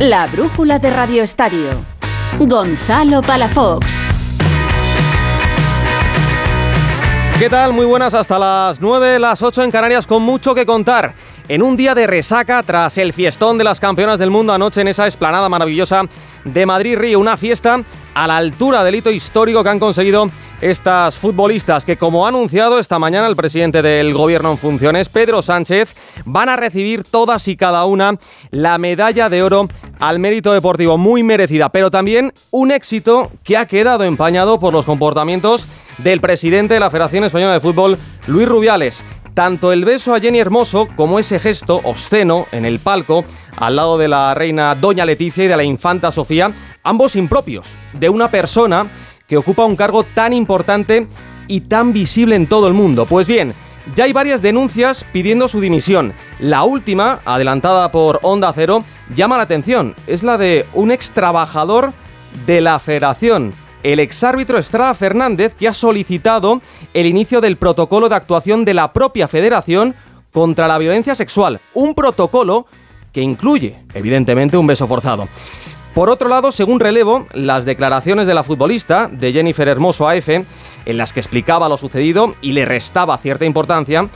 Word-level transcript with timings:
La 0.00 0.26
brújula 0.28 0.78
de 0.78 0.88
Radio 0.88 1.22
Estadio. 1.22 1.72
Gonzalo 2.38 3.20
Palafox. 3.20 4.06
¿Qué 7.38 7.50
tal? 7.50 7.74
Muy 7.74 7.84
buenas 7.84 8.14
hasta 8.14 8.38
las 8.38 8.80
9, 8.80 9.18
las 9.18 9.42
8 9.42 9.62
en 9.62 9.70
Canarias 9.70 10.06
con 10.06 10.22
mucho 10.22 10.54
que 10.54 10.64
contar. 10.64 11.12
En 11.48 11.62
un 11.62 11.76
día 11.76 11.94
de 11.94 12.06
resaca 12.06 12.62
tras 12.62 12.96
el 12.96 13.12
fiestón 13.12 13.58
de 13.58 13.64
las 13.64 13.78
campeonas 13.78 14.18
del 14.18 14.30
mundo 14.30 14.54
anoche 14.54 14.80
en 14.80 14.88
esa 14.88 15.06
esplanada 15.06 15.50
maravillosa 15.50 16.04
de 16.44 16.64
Madrid-Río, 16.64 17.20
una 17.20 17.36
fiesta 17.36 17.82
a 18.14 18.26
la 18.26 18.38
altura 18.38 18.82
del 18.84 18.94
hito 18.94 19.10
histórico 19.10 19.62
que 19.62 19.68
han 19.68 19.78
conseguido 19.78 20.30
estas 20.60 21.16
futbolistas 21.16 21.84
que, 21.84 21.96
como 21.96 22.26
ha 22.26 22.28
anunciado 22.28 22.78
esta 22.78 22.98
mañana 22.98 23.26
el 23.26 23.36
presidente 23.36 23.82
del 23.82 24.12
gobierno 24.12 24.50
en 24.50 24.58
funciones, 24.58 25.08
Pedro 25.08 25.42
Sánchez, 25.42 25.94
van 26.24 26.48
a 26.48 26.56
recibir 26.56 27.02
todas 27.02 27.48
y 27.48 27.56
cada 27.56 27.84
una 27.86 28.18
la 28.50 28.76
medalla 28.78 29.28
de 29.28 29.42
oro 29.42 29.68
al 29.98 30.18
mérito 30.18 30.52
deportivo, 30.52 30.98
muy 30.98 31.22
merecida, 31.22 31.70
pero 31.70 31.90
también 31.90 32.32
un 32.50 32.70
éxito 32.72 33.30
que 33.42 33.56
ha 33.56 33.66
quedado 33.66 34.04
empañado 34.04 34.60
por 34.60 34.72
los 34.72 34.84
comportamientos 34.84 35.66
del 35.98 36.20
presidente 36.20 36.74
de 36.74 36.80
la 36.80 36.90
Federación 36.90 37.24
Española 37.24 37.54
de 37.54 37.60
Fútbol, 37.60 37.98
Luis 38.26 38.48
Rubiales. 38.48 39.02
Tanto 39.34 39.72
el 39.72 39.84
beso 39.84 40.14
a 40.14 40.20
Jenny 40.20 40.40
Hermoso 40.40 40.88
como 40.96 41.18
ese 41.18 41.38
gesto 41.38 41.80
obsceno 41.84 42.46
en 42.52 42.66
el 42.66 42.80
palco 42.80 43.24
al 43.56 43.76
lado 43.76 43.96
de 43.96 44.08
la 44.08 44.34
reina 44.34 44.74
Doña 44.74 45.04
Leticia 45.04 45.44
y 45.44 45.48
de 45.48 45.56
la 45.56 45.64
infanta 45.64 46.10
Sofía, 46.10 46.52
ambos 46.82 47.16
impropios, 47.16 47.68
de 47.92 48.08
una 48.08 48.30
persona 48.30 48.86
que 49.30 49.36
ocupa 49.36 49.64
un 49.64 49.76
cargo 49.76 50.02
tan 50.02 50.32
importante 50.32 51.06
y 51.46 51.60
tan 51.60 51.92
visible 51.92 52.34
en 52.34 52.48
todo 52.48 52.66
el 52.66 52.74
mundo. 52.74 53.06
Pues 53.06 53.28
bien, 53.28 53.54
ya 53.94 54.04
hay 54.04 54.12
varias 54.12 54.42
denuncias 54.42 55.06
pidiendo 55.12 55.46
su 55.46 55.60
dimisión. 55.60 56.12
La 56.40 56.64
última, 56.64 57.20
adelantada 57.24 57.92
por 57.92 58.18
Onda 58.22 58.52
Cero, 58.52 58.82
llama 59.14 59.36
la 59.36 59.44
atención. 59.44 59.94
Es 60.08 60.24
la 60.24 60.36
de 60.36 60.66
un 60.74 60.90
ex 60.90 61.12
trabajador 61.12 61.92
de 62.44 62.60
la 62.60 62.78
federación 62.80 63.54
el 63.82 63.98
exárbitro 63.98 64.58
Estrada 64.58 64.92
Fernández, 64.92 65.54
que 65.54 65.66
ha 65.66 65.72
solicitado 65.72 66.60
el 66.92 67.06
inicio 67.06 67.40
del 67.40 67.56
protocolo 67.56 68.10
de 68.10 68.16
actuación 68.16 68.66
de 68.66 68.74
la 68.74 68.92
propia 68.92 69.26
federación 69.26 69.94
contra 70.32 70.68
la 70.68 70.76
violencia 70.76 71.14
sexual. 71.14 71.60
Un 71.72 71.94
protocolo 71.94 72.66
que 73.10 73.22
incluye, 73.22 73.78
evidentemente, 73.94 74.58
un 74.58 74.66
beso 74.66 74.86
forzado. 74.86 75.28
Por 75.94 76.08
otro 76.08 76.28
lado, 76.28 76.52
según 76.52 76.78
relevo, 76.78 77.26
las 77.32 77.64
declaraciones 77.64 78.26
de 78.26 78.34
la 78.34 78.44
futbolista, 78.44 79.08
de 79.12 79.32
Jennifer 79.32 79.66
Hermoso 79.66 80.08
AF, 80.08 80.28
en 80.28 80.46
las 80.86 81.12
que 81.12 81.20
explicaba 81.20 81.68
lo 81.68 81.76
sucedido 81.76 82.34
y 82.40 82.52
le 82.52 82.64
restaba 82.64 83.18
cierta 83.18 83.44
importancia, 83.44 84.08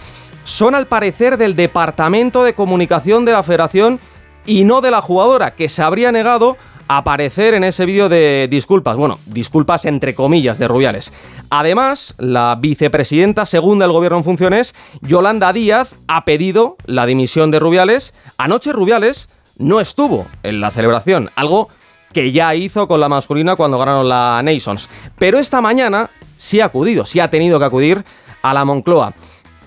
son 0.44 0.74
al 0.74 0.86
parecer 0.86 1.36
del 1.36 1.56
Departamento 1.56 2.44
de 2.44 2.54
Comunicación 2.54 3.24
de 3.24 3.32
la 3.32 3.42
Federación 3.42 3.98
y 4.46 4.64
no 4.64 4.82
de 4.82 4.92
la 4.92 5.00
jugadora, 5.00 5.54
que 5.54 5.68
se 5.68 5.82
habría 5.82 6.12
negado 6.12 6.56
aparecer 6.86 7.54
en 7.54 7.64
ese 7.64 7.86
vídeo 7.86 8.08
de 8.08 8.46
disculpas, 8.48 8.96
bueno, 8.96 9.18
disculpas 9.26 9.84
entre 9.84 10.14
comillas 10.14 10.58
de 10.58 10.68
Rubiales. 10.68 11.12
Además, 11.50 12.14
la 12.18 12.56
vicepresidenta 12.60 13.46
segunda 13.46 13.86
del 13.86 13.92
gobierno 13.92 14.18
en 14.18 14.24
funciones, 14.24 14.74
Yolanda 15.00 15.52
Díaz, 15.52 15.94
ha 16.08 16.24
pedido 16.24 16.76
la 16.84 17.06
dimisión 17.06 17.50
de 17.50 17.58
Rubiales. 17.58 18.14
Anoche 18.36 18.72
Rubiales 18.72 19.28
no 19.58 19.80
estuvo 19.80 20.26
en 20.42 20.60
la 20.60 20.70
celebración, 20.70 21.30
algo 21.36 21.68
que 22.12 22.32
ya 22.32 22.54
hizo 22.54 22.86
con 22.88 23.00
la 23.00 23.08
masculina 23.08 23.56
cuando 23.56 23.78
ganaron 23.78 24.08
la 24.08 24.40
Nations. 24.42 24.88
Pero 25.18 25.38
esta 25.38 25.60
mañana 25.60 26.10
sí 26.36 26.60
ha 26.60 26.66
acudido, 26.66 27.04
sí 27.04 27.20
ha 27.20 27.30
tenido 27.30 27.58
que 27.58 27.64
acudir 27.64 28.04
a 28.42 28.54
la 28.54 28.64
Moncloa, 28.64 29.14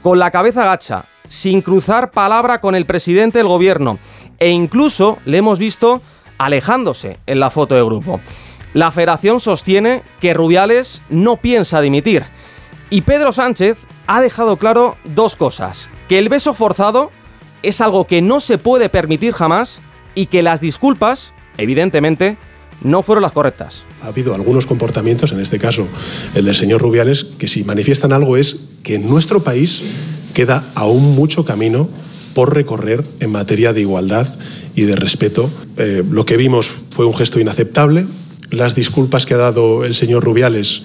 con 0.02 0.20
la 0.20 0.32
cabeza 0.32 0.66
gacha, 0.66 1.06
sin 1.28 1.62
cruzar 1.62 2.12
palabra 2.12 2.62
con 2.62 2.76
el 2.76 2.86
presidente 2.86 3.40
del 3.40 3.48
gobierno. 3.48 4.00
E 4.40 4.50
incluso 4.50 5.18
le 5.26 5.40
hemos 5.40 5.60
visto 5.60 6.02
alejándose 6.38 7.20
en 7.26 7.40
la 7.40 7.50
foto 7.50 7.76
de 7.76 7.84
grupo. 7.84 8.22
La 8.74 8.92
federación 8.92 9.40
sostiene 9.40 10.04
que 10.22 10.34
Rubiales 10.34 11.02
no 11.10 11.38
piensa 11.38 11.82
dimitir. 11.82 12.24
Y 12.90 13.02
Pedro 13.02 13.32
Sánchez 13.32 13.78
ha 14.06 14.22
dejado 14.22 14.58
claro 14.58 14.98
dos 15.04 15.36
cosas. 15.36 15.90
Que 16.08 16.20
el 16.20 16.30
beso 16.30 16.54
forzado 16.54 17.10
es 17.68 17.82
algo 17.82 18.08
que 18.08 18.22
no 18.22 18.40
se 18.40 18.58
puede 18.58 18.88
permitir 18.88 19.34
jamás 19.34 19.80
y 20.16 20.28
que 20.28 20.42
las 20.42 20.62
disculpas, 20.62 21.34
evidentemente, 21.58 22.38
no 22.82 23.04
fueron 23.04 23.24
las 23.24 23.34
correctas. 23.34 23.84
Ha 24.02 24.08
habido 24.08 24.34
algunos 24.34 24.66
comportamientos, 24.66 25.34
en 25.34 25.42
este 25.42 25.60
caso 25.60 25.86
el 26.34 26.46
del 26.46 26.56
señor 26.56 26.82
Rubiales, 26.82 27.26
que 27.26 27.48
si 27.48 27.66
manifiestan 27.66 28.14
algo 28.14 28.38
es 28.38 28.58
que 28.84 28.96
en 28.96 29.10
nuestro 29.10 29.44
país 29.44 29.82
queda 30.34 30.64
aún 30.76 31.14
mucho 31.14 31.44
camino 31.44 31.90
por 32.34 32.56
recorrer 32.56 33.04
en 33.20 33.32
materia 33.32 33.74
de 33.74 33.82
igualdad 33.82 34.28
y 34.74 34.84
de 34.84 34.96
respeto. 34.96 35.50
Eh, 35.76 36.04
lo 36.10 36.26
que 36.26 36.38
vimos 36.38 36.84
fue 36.92 37.06
un 37.06 37.16
gesto 37.16 37.40
inaceptable. 37.40 38.06
Las 38.50 38.76
disculpas 38.76 39.26
que 39.26 39.34
ha 39.34 39.38
dado 39.38 39.84
el 39.84 39.94
señor 39.94 40.24
Rubiales 40.24 40.84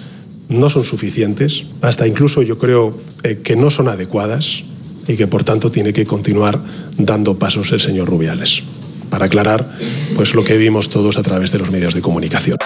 no 0.48 0.68
son 0.68 0.82
suficientes, 0.82 1.64
hasta 1.80 2.08
incluso 2.08 2.42
yo 2.42 2.58
creo 2.58 2.96
eh, 3.22 3.40
que 3.44 3.54
no 3.54 3.70
son 3.70 3.88
adecuadas 3.88 4.64
y 5.06 5.16
que 5.16 5.26
por 5.26 5.44
tanto 5.44 5.70
tiene 5.70 5.92
que 5.92 6.04
continuar 6.04 6.58
dando 6.96 7.38
pasos 7.38 7.72
el 7.72 7.80
señor 7.80 8.08
Rubiales 8.08 8.62
para 9.10 9.26
aclarar 9.26 9.66
pues 10.16 10.34
lo 10.34 10.44
que 10.44 10.56
vimos 10.56 10.88
todos 10.88 11.18
a 11.18 11.22
través 11.22 11.52
de 11.52 11.58
los 11.58 11.70
medios 11.70 11.94
de 11.94 12.02
comunicación. 12.02 12.56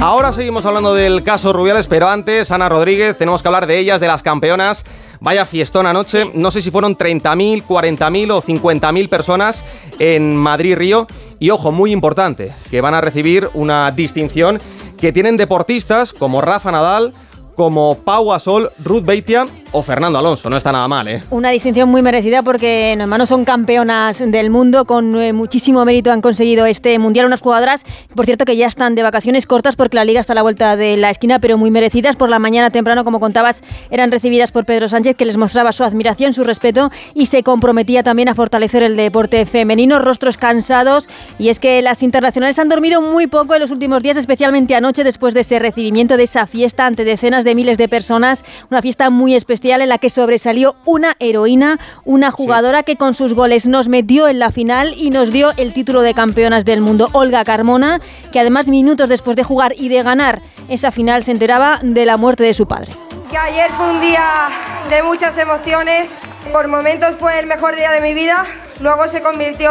Ahora 0.00 0.32
seguimos 0.32 0.64
hablando 0.64 0.94
del 0.94 1.24
caso 1.24 1.52
Rubiales, 1.52 1.88
pero 1.88 2.08
antes, 2.08 2.52
Ana 2.52 2.68
Rodríguez, 2.68 3.18
tenemos 3.18 3.42
que 3.42 3.48
hablar 3.48 3.66
de 3.66 3.78
ellas, 3.78 4.00
de 4.00 4.06
las 4.06 4.22
campeonas 4.22 4.84
Vaya 5.20 5.44
fiestón 5.44 5.86
anoche, 5.86 6.30
no 6.34 6.50
sé 6.50 6.62
si 6.62 6.70
fueron 6.70 6.96
30.000, 6.96 7.64
40.000 7.64 8.32
o 8.32 8.42
50.000 8.42 9.08
personas 9.08 9.64
en 9.98 10.36
Madrid-Río. 10.36 11.06
Y 11.40 11.50
ojo, 11.50 11.72
muy 11.72 11.92
importante, 11.92 12.52
que 12.70 12.80
van 12.80 12.94
a 12.94 13.00
recibir 13.00 13.48
una 13.54 13.90
distinción 13.90 14.58
que 14.96 15.12
tienen 15.12 15.36
deportistas 15.36 16.12
como 16.12 16.40
Rafa 16.40 16.70
Nadal, 16.70 17.14
como 17.58 17.96
Pau 17.96 18.30
Gasol, 18.30 18.70
Ruth 18.84 19.04
Beitia 19.04 19.44
o 19.72 19.82
Fernando 19.82 20.16
Alonso. 20.16 20.48
No 20.48 20.56
está 20.56 20.70
nada 20.70 20.86
mal, 20.86 21.08
¿eh? 21.08 21.22
Una 21.30 21.50
distinción 21.50 21.88
muy 21.88 22.02
merecida 22.02 22.44
porque 22.44 22.92
en 22.92 23.00
hermanos 23.00 23.30
son 23.30 23.44
campeonas 23.44 24.20
del 24.24 24.48
mundo. 24.48 24.84
Con 24.84 25.20
eh, 25.20 25.32
muchísimo 25.32 25.84
mérito 25.84 26.12
han 26.12 26.20
conseguido 26.20 26.66
este 26.66 26.96
mundial. 27.00 27.26
Unas 27.26 27.40
jugadoras, 27.40 27.82
por 28.14 28.26
cierto, 28.26 28.44
que 28.44 28.56
ya 28.56 28.68
están 28.68 28.94
de 28.94 29.02
vacaciones 29.02 29.44
cortas 29.44 29.74
porque 29.74 29.96
la 29.96 30.04
liga 30.04 30.20
está 30.20 30.34
a 30.34 30.36
la 30.36 30.42
vuelta 30.42 30.76
de 30.76 30.96
la 30.96 31.10
esquina, 31.10 31.40
pero 31.40 31.58
muy 31.58 31.72
merecidas. 31.72 32.14
Por 32.14 32.28
la 32.28 32.38
mañana 32.38 32.70
temprano, 32.70 33.04
como 33.04 33.18
contabas, 33.18 33.64
eran 33.90 34.12
recibidas 34.12 34.52
por 34.52 34.64
Pedro 34.64 34.88
Sánchez, 34.88 35.16
que 35.16 35.24
les 35.24 35.36
mostraba 35.36 35.72
su 35.72 35.82
admiración, 35.82 36.34
su 36.34 36.44
respeto 36.44 36.92
y 37.12 37.26
se 37.26 37.42
comprometía 37.42 38.04
también 38.04 38.28
a 38.28 38.36
fortalecer 38.36 38.84
el 38.84 38.96
deporte 38.96 39.46
femenino. 39.46 39.98
Rostros 39.98 40.38
cansados. 40.38 41.08
Y 41.40 41.48
es 41.48 41.58
que 41.58 41.82
las 41.82 42.04
internacionales 42.04 42.56
han 42.60 42.68
dormido 42.68 43.02
muy 43.02 43.26
poco 43.26 43.56
en 43.56 43.60
los 43.60 43.72
últimos 43.72 44.00
días, 44.00 44.16
especialmente 44.16 44.76
anoche, 44.76 45.02
después 45.02 45.34
de 45.34 45.40
ese 45.40 45.58
recibimiento 45.58 46.16
de 46.16 46.22
esa 46.22 46.46
fiesta 46.46 46.86
ante 46.86 47.04
decenas 47.04 47.44
de 47.44 47.47
miles 47.54 47.78
de 47.78 47.88
personas. 47.88 48.44
Una 48.70 48.82
fiesta 48.82 49.10
muy 49.10 49.34
especial 49.34 49.80
en 49.80 49.88
la 49.88 49.98
que 49.98 50.10
sobresalió 50.10 50.76
una 50.84 51.16
heroína, 51.18 51.78
una 52.04 52.30
jugadora 52.30 52.82
que 52.82 52.96
con 52.96 53.14
sus 53.14 53.34
goles 53.34 53.66
nos 53.66 53.88
metió 53.88 54.28
en 54.28 54.38
la 54.38 54.50
final 54.50 54.94
y 54.96 55.10
nos 55.10 55.32
dio 55.32 55.52
el 55.56 55.72
título 55.72 56.02
de 56.02 56.14
campeonas 56.14 56.64
del 56.64 56.80
mundo, 56.80 57.08
Olga 57.12 57.44
Carmona, 57.44 58.00
que 58.32 58.40
además 58.40 58.68
minutos 58.68 59.08
después 59.08 59.36
de 59.36 59.44
jugar 59.44 59.74
y 59.76 59.88
de 59.88 60.02
ganar 60.02 60.42
esa 60.68 60.92
final 60.92 61.24
se 61.24 61.32
enteraba 61.32 61.78
de 61.82 62.06
la 62.06 62.16
muerte 62.16 62.44
de 62.44 62.54
su 62.54 62.66
padre. 62.66 62.92
ayer 63.38 63.70
fue 63.72 63.90
un 63.90 64.00
día 64.00 64.48
de 64.90 65.02
muchas 65.02 65.36
emociones, 65.38 66.18
por 66.52 66.68
momentos 66.68 67.16
fue 67.16 67.38
el 67.38 67.46
mejor 67.46 67.74
día 67.74 67.90
de 67.90 68.00
mi 68.00 68.14
vida, 68.14 68.44
luego 68.80 69.08
se 69.08 69.22
convirtió 69.22 69.70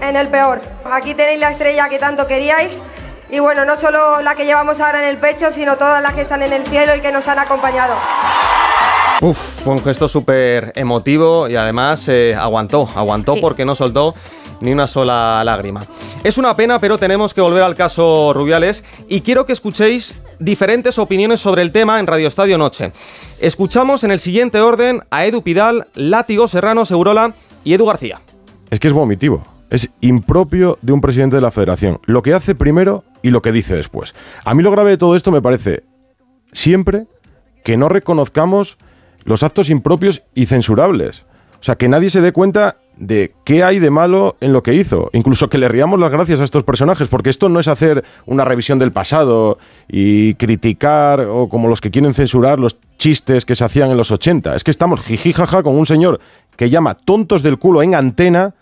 en 0.00 0.16
el 0.16 0.28
peor. 0.28 0.62
Aquí 0.84 1.14
tenéis 1.14 1.40
la 1.40 1.50
estrella 1.50 1.88
que 1.88 1.98
tanto 1.98 2.26
queríais 2.26 2.80
y 3.32 3.40
bueno, 3.40 3.64
no 3.64 3.78
solo 3.78 4.20
la 4.20 4.34
que 4.34 4.44
llevamos 4.44 4.78
ahora 4.78 5.02
en 5.02 5.08
el 5.08 5.16
pecho, 5.16 5.50
sino 5.52 5.78
todas 5.78 6.02
las 6.02 6.12
que 6.12 6.20
están 6.20 6.42
en 6.42 6.52
el 6.52 6.66
cielo 6.66 6.94
y 6.94 7.00
que 7.00 7.10
nos 7.10 7.26
han 7.28 7.38
acompañado. 7.38 7.94
Uf, 9.22 9.38
fue 9.64 9.72
un 9.72 9.82
gesto 9.82 10.06
súper 10.06 10.70
emotivo 10.76 11.48
y 11.48 11.56
además 11.56 12.06
eh, 12.08 12.34
aguantó, 12.38 12.86
aguantó 12.94 13.36
porque 13.40 13.64
no 13.64 13.74
soltó 13.74 14.14
ni 14.60 14.70
una 14.70 14.86
sola 14.86 15.42
lágrima. 15.44 15.80
Es 16.22 16.36
una 16.36 16.54
pena, 16.56 16.78
pero 16.78 16.98
tenemos 16.98 17.32
que 17.32 17.40
volver 17.40 17.62
al 17.62 17.74
caso 17.74 18.34
Rubiales 18.34 18.84
y 19.08 19.22
quiero 19.22 19.46
que 19.46 19.54
escuchéis 19.54 20.14
diferentes 20.38 20.98
opiniones 20.98 21.40
sobre 21.40 21.62
el 21.62 21.72
tema 21.72 22.00
en 22.00 22.06
Radio 22.06 22.28
Estadio 22.28 22.58
Noche. 22.58 22.92
Escuchamos 23.40 24.04
en 24.04 24.10
el 24.10 24.20
siguiente 24.20 24.60
orden 24.60 25.04
a 25.10 25.24
Edu 25.24 25.40
Pidal, 25.40 25.86
Látigo 25.94 26.48
Serrano 26.48 26.84
Segurola 26.84 27.32
y 27.64 27.72
Edu 27.72 27.86
García. 27.86 28.20
Es 28.70 28.78
que 28.78 28.88
es 28.88 28.94
vomitivo. 28.94 29.42
Es 29.70 29.88
impropio 30.02 30.78
de 30.82 30.92
un 30.92 31.00
presidente 31.00 31.36
de 31.36 31.42
la 31.42 31.50
federación. 31.50 31.98
Lo 32.04 32.20
que 32.20 32.34
hace 32.34 32.54
primero 32.54 33.04
y 33.22 33.30
lo 33.30 33.42
que 33.42 33.52
dice 33.52 33.74
después. 33.76 34.14
A 34.44 34.54
mí 34.54 34.62
lo 34.62 34.70
grave 34.70 34.90
de 34.90 34.98
todo 34.98 35.16
esto 35.16 35.30
me 35.30 35.42
parece 35.42 35.84
siempre 36.52 37.06
que 37.64 37.76
no 37.76 37.88
reconozcamos 37.88 38.76
los 39.24 39.42
actos 39.42 39.70
impropios 39.70 40.22
y 40.34 40.46
censurables. 40.46 41.24
O 41.60 41.64
sea, 41.64 41.76
que 41.76 41.88
nadie 41.88 42.10
se 42.10 42.20
dé 42.20 42.32
cuenta 42.32 42.76
de 42.96 43.34
qué 43.44 43.62
hay 43.62 43.78
de 43.78 43.90
malo 43.90 44.36
en 44.40 44.52
lo 44.52 44.62
que 44.62 44.74
hizo. 44.74 45.10
Incluso 45.12 45.48
que 45.48 45.58
le 45.58 45.68
riamos 45.68 45.98
las 46.00 46.10
gracias 46.10 46.40
a 46.40 46.44
estos 46.44 46.64
personajes, 46.64 47.08
porque 47.08 47.30
esto 47.30 47.48
no 47.48 47.60
es 47.60 47.68
hacer 47.68 48.04
una 48.26 48.44
revisión 48.44 48.78
del 48.78 48.92
pasado 48.92 49.58
y 49.88 50.34
criticar 50.34 51.20
o 51.20 51.48
como 51.48 51.68
los 51.68 51.80
que 51.80 51.90
quieren 51.90 52.14
censurar 52.14 52.58
los 52.58 52.78
chistes 52.98 53.44
que 53.44 53.54
se 53.54 53.64
hacían 53.64 53.90
en 53.90 53.96
los 53.96 54.10
80. 54.10 54.56
Es 54.56 54.64
que 54.64 54.70
estamos 54.72 55.02
jijijaja 55.02 55.62
con 55.62 55.76
un 55.76 55.86
señor 55.86 56.20
que 56.56 56.68
llama 56.68 56.94
tontos 56.94 57.42
del 57.42 57.58
culo 57.58 57.82
en 57.82 57.94
antena 57.94 58.54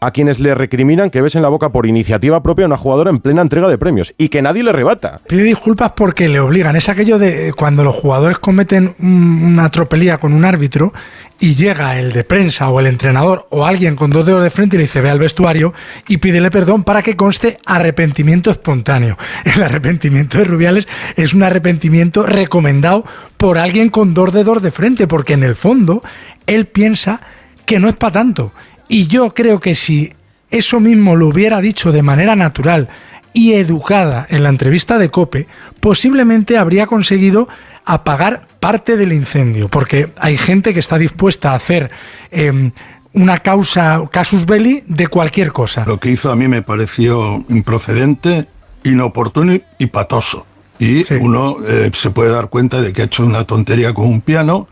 a 0.00 0.10
quienes 0.12 0.38
le 0.38 0.54
recriminan 0.54 1.10
que 1.10 1.20
besen 1.20 1.42
la 1.42 1.48
boca 1.48 1.70
por 1.70 1.86
iniciativa 1.86 2.42
propia 2.42 2.64
a 2.64 2.68
una 2.68 2.76
jugadora 2.76 3.10
en 3.10 3.18
plena 3.18 3.42
entrega 3.42 3.68
de 3.68 3.78
premios 3.78 4.14
y 4.16 4.28
que 4.28 4.42
nadie 4.42 4.62
le 4.62 4.72
rebata. 4.72 5.20
Pide 5.26 5.42
disculpas 5.42 5.92
porque 5.92 6.28
le 6.28 6.40
obligan. 6.40 6.76
Es 6.76 6.88
aquello 6.88 7.18
de 7.18 7.48
eh, 7.48 7.52
cuando 7.52 7.82
los 7.82 7.96
jugadores 7.96 8.38
cometen 8.38 8.94
una 9.00 9.70
tropelía 9.70 10.18
con 10.18 10.32
un 10.32 10.44
árbitro 10.44 10.92
y 11.40 11.54
llega 11.54 11.98
el 11.98 12.12
de 12.12 12.24
prensa 12.24 12.68
o 12.68 12.80
el 12.80 12.86
entrenador 12.86 13.46
o 13.50 13.64
alguien 13.64 13.96
con 13.96 14.10
dos 14.10 14.26
dedos 14.26 14.42
de 14.42 14.50
frente 14.50 14.76
y 14.76 14.78
le 14.78 14.84
dice 14.84 15.00
ve 15.00 15.10
al 15.10 15.18
vestuario 15.18 15.72
y 16.08 16.18
pídele 16.18 16.50
perdón 16.50 16.82
para 16.82 17.02
que 17.02 17.16
conste 17.16 17.58
arrepentimiento 17.66 18.50
espontáneo. 18.50 19.16
El 19.44 19.62
arrepentimiento 19.62 20.38
de 20.38 20.44
Rubiales 20.44 20.88
es 21.16 21.34
un 21.34 21.42
arrepentimiento 21.42 22.24
recomendado 22.24 23.04
por 23.36 23.58
alguien 23.58 23.88
con 23.88 24.14
dos 24.14 24.32
dedos 24.32 24.62
de 24.62 24.70
frente 24.70 25.06
porque 25.06 25.34
en 25.34 25.44
el 25.44 25.54
fondo 25.54 26.02
él 26.46 26.66
piensa 26.66 27.20
que 27.66 27.78
no 27.78 27.88
es 27.88 27.96
para 27.96 28.12
tanto 28.12 28.52
y 28.88 29.06
yo 29.06 29.30
creo 29.34 29.60
que 29.60 29.74
si 29.74 30.12
eso 30.50 30.80
mismo 30.80 31.14
lo 31.14 31.28
hubiera 31.28 31.60
dicho 31.60 31.92
de 31.92 32.02
manera 32.02 32.34
natural 32.34 32.88
y 33.32 33.52
educada 33.52 34.26
en 34.30 34.42
la 34.42 34.48
entrevista 34.48 34.98
de 34.98 35.10
Cope, 35.10 35.46
posiblemente 35.80 36.56
habría 36.56 36.86
conseguido 36.86 37.48
apagar 37.84 38.46
parte 38.60 38.96
del 38.96 39.12
incendio, 39.12 39.68
porque 39.68 40.10
hay 40.18 40.36
gente 40.36 40.74
que 40.74 40.80
está 40.80 40.98
dispuesta 40.98 41.52
a 41.52 41.54
hacer 41.54 41.90
em, 42.30 42.72
una 43.12 43.38
causa, 43.38 44.02
casus 44.10 44.46
belli, 44.46 44.82
de 44.86 45.06
cualquier 45.06 45.52
cosa. 45.52 45.84
Lo 45.86 46.00
que 46.00 46.10
hizo 46.10 46.30
a 46.30 46.36
mí 46.36 46.48
me 46.48 46.62
pareció 46.62 47.44
improcedente, 47.48 48.46
inoportuno 48.84 49.54
y 49.78 49.86
patoso. 49.86 50.46
Y 50.78 51.02
uno 51.14 51.56
eh, 51.66 51.90
se 51.92 52.10
puede 52.10 52.30
dar 52.30 52.48
cuenta 52.48 52.80
de 52.80 52.92
que 52.92 53.02
ha 53.02 53.04
hecho 53.06 53.24
una 53.24 53.44
tontería 53.44 53.92
con 53.92 54.06
un 54.06 54.20
piano, 54.20 54.68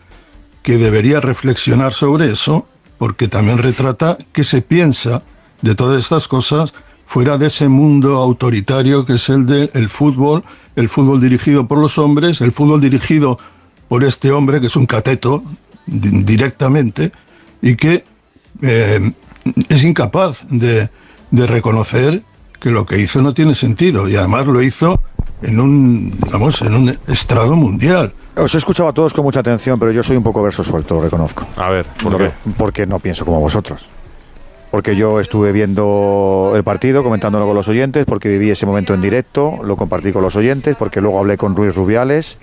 que 0.63 0.79
debería 0.79 1.21
reflexionar 1.21 1.93
sobre 1.93 2.31
eso 2.31 2.67
porque 2.99 3.29
también 3.29 3.59
retrata 3.59 4.19
qué 4.33 4.45
se 4.45 4.63
piensa 4.63 5.23
de 5.63 5.75
todas 5.75 6.01
estas 6.01 6.29
cosas 6.29 6.73
fuera 7.07 7.39
de 7.39 7.47
ese 7.47 7.69
mundo 7.69 8.17
autoritario 8.17 9.05
que 9.05 9.15
es 9.15 9.29
el 9.29 9.47
del 9.47 9.89
fútbol, 9.89 10.45
el 10.75 10.89
fútbol 10.89 11.21
dirigido 11.21 11.67
por 11.67 11.79
los 11.79 11.99
hombres, 11.99 12.41
el 12.41 12.53
fútbol 12.53 12.81
dirigido 12.81 13.39
por 13.89 14.05
este 14.05 14.33
hombre 14.33 14.61
que 14.61 14.67
es 14.67 14.77
un 14.77 14.87
cateto 14.87 15.43
directamente 15.87 17.13
y 17.63 17.77
que 17.77 18.05
eh, 18.63 19.13
es 19.69 19.85
incapaz 19.85 20.47
de, 20.51 20.91
de 21.31 21.47
reconocer 21.47 22.23
que 22.59 22.71
lo 22.71 22.87
que 22.87 22.99
hizo 22.99 23.23
no 23.23 23.35
tiene 23.35 23.55
sentido 23.55 24.09
y 24.09 24.17
además 24.17 24.47
lo 24.47 24.63
hizo 24.63 25.01
en 25.43 25.61
un, 25.61 26.19
en 26.61 26.75
un 26.75 26.99
estrado 27.07 27.57
mundial. 27.57 28.13
Os 28.37 28.55
he 28.55 28.59
escuchado 28.59 28.91
a 28.91 28.93
todos 28.93 29.15
con 29.15 29.25
mucha 29.25 29.41
atención, 29.41 29.79
pero 29.79 29.93
yo 29.93 30.03
soy 30.03 30.15
un 30.19 30.23
poco 30.23 30.43
verso 30.43 30.63
suelto, 30.63 30.97
lo 30.97 31.01
reconozco. 31.01 31.47
A 31.57 31.71
ver, 31.71 31.87
¿por 32.03 32.19
qué? 32.19 32.31
Porque 32.59 32.85
no 32.85 32.99
pienso 32.99 33.25
como 33.25 33.41
vosotros. 33.41 33.89
Porque 34.71 34.95
yo 34.95 35.21
estuve 35.21 35.53
viendo 35.53 36.53
el 36.55 36.63
partido, 36.63 37.03
comentándolo 37.03 37.47
con 37.47 37.55
los 37.55 37.67
oyentes, 37.69 38.05
porque 38.05 38.29
viví 38.29 38.51
ese 38.51 38.67
momento 38.67 38.93
en 38.93 39.01
directo, 39.01 39.61
lo 39.63 39.75
compartí 39.77 40.13
con 40.13 40.23
los 40.23 40.37
oyentes, 40.37 40.77
porque 40.77 41.01
luego 41.01 41.19
hablé 41.19 41.39
con 41.39 41.57
Ruiz 41.57 41.75
Rubiales 41.75 42.39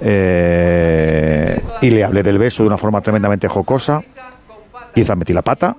eh, 0.00 1.60
y 1.80 1.90
le 1.90 2.04
hablé 2.04 2.22
del 2.22 2.38
beso 2.38 2.62
de 2.62 2.68
una 2.68 2.78
forma 2.78 3.00
tremendamente 3.00 3.48
jocosa. 3.48 4.02
Quizá 4.94 5.16
metí 5.16 5.32
la 5.32 5.42
pata. 5.42 5.76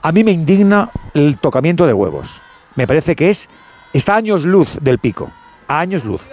A 0.00 0.10
mí 0.10 0.24
me 0.24 0.30
indigna 0.30 0.90
el 1.12 1.36
tocamiento 1.36 1.86
de 1.86 1.92
huevos. 1.92 2.40
Me 2.76 2.86
parece 2.86 3.14
que 3.14 3.28
es 3.28 3.50
está 3.92 4.14
a 4.14 4.16
años 4.16 4.46
luz 4.46 4.78
del 4.80 4.98
pico, 5.00 5.30
a 5.68 5.80
años 5.80 6.02
luz 6.06 6.26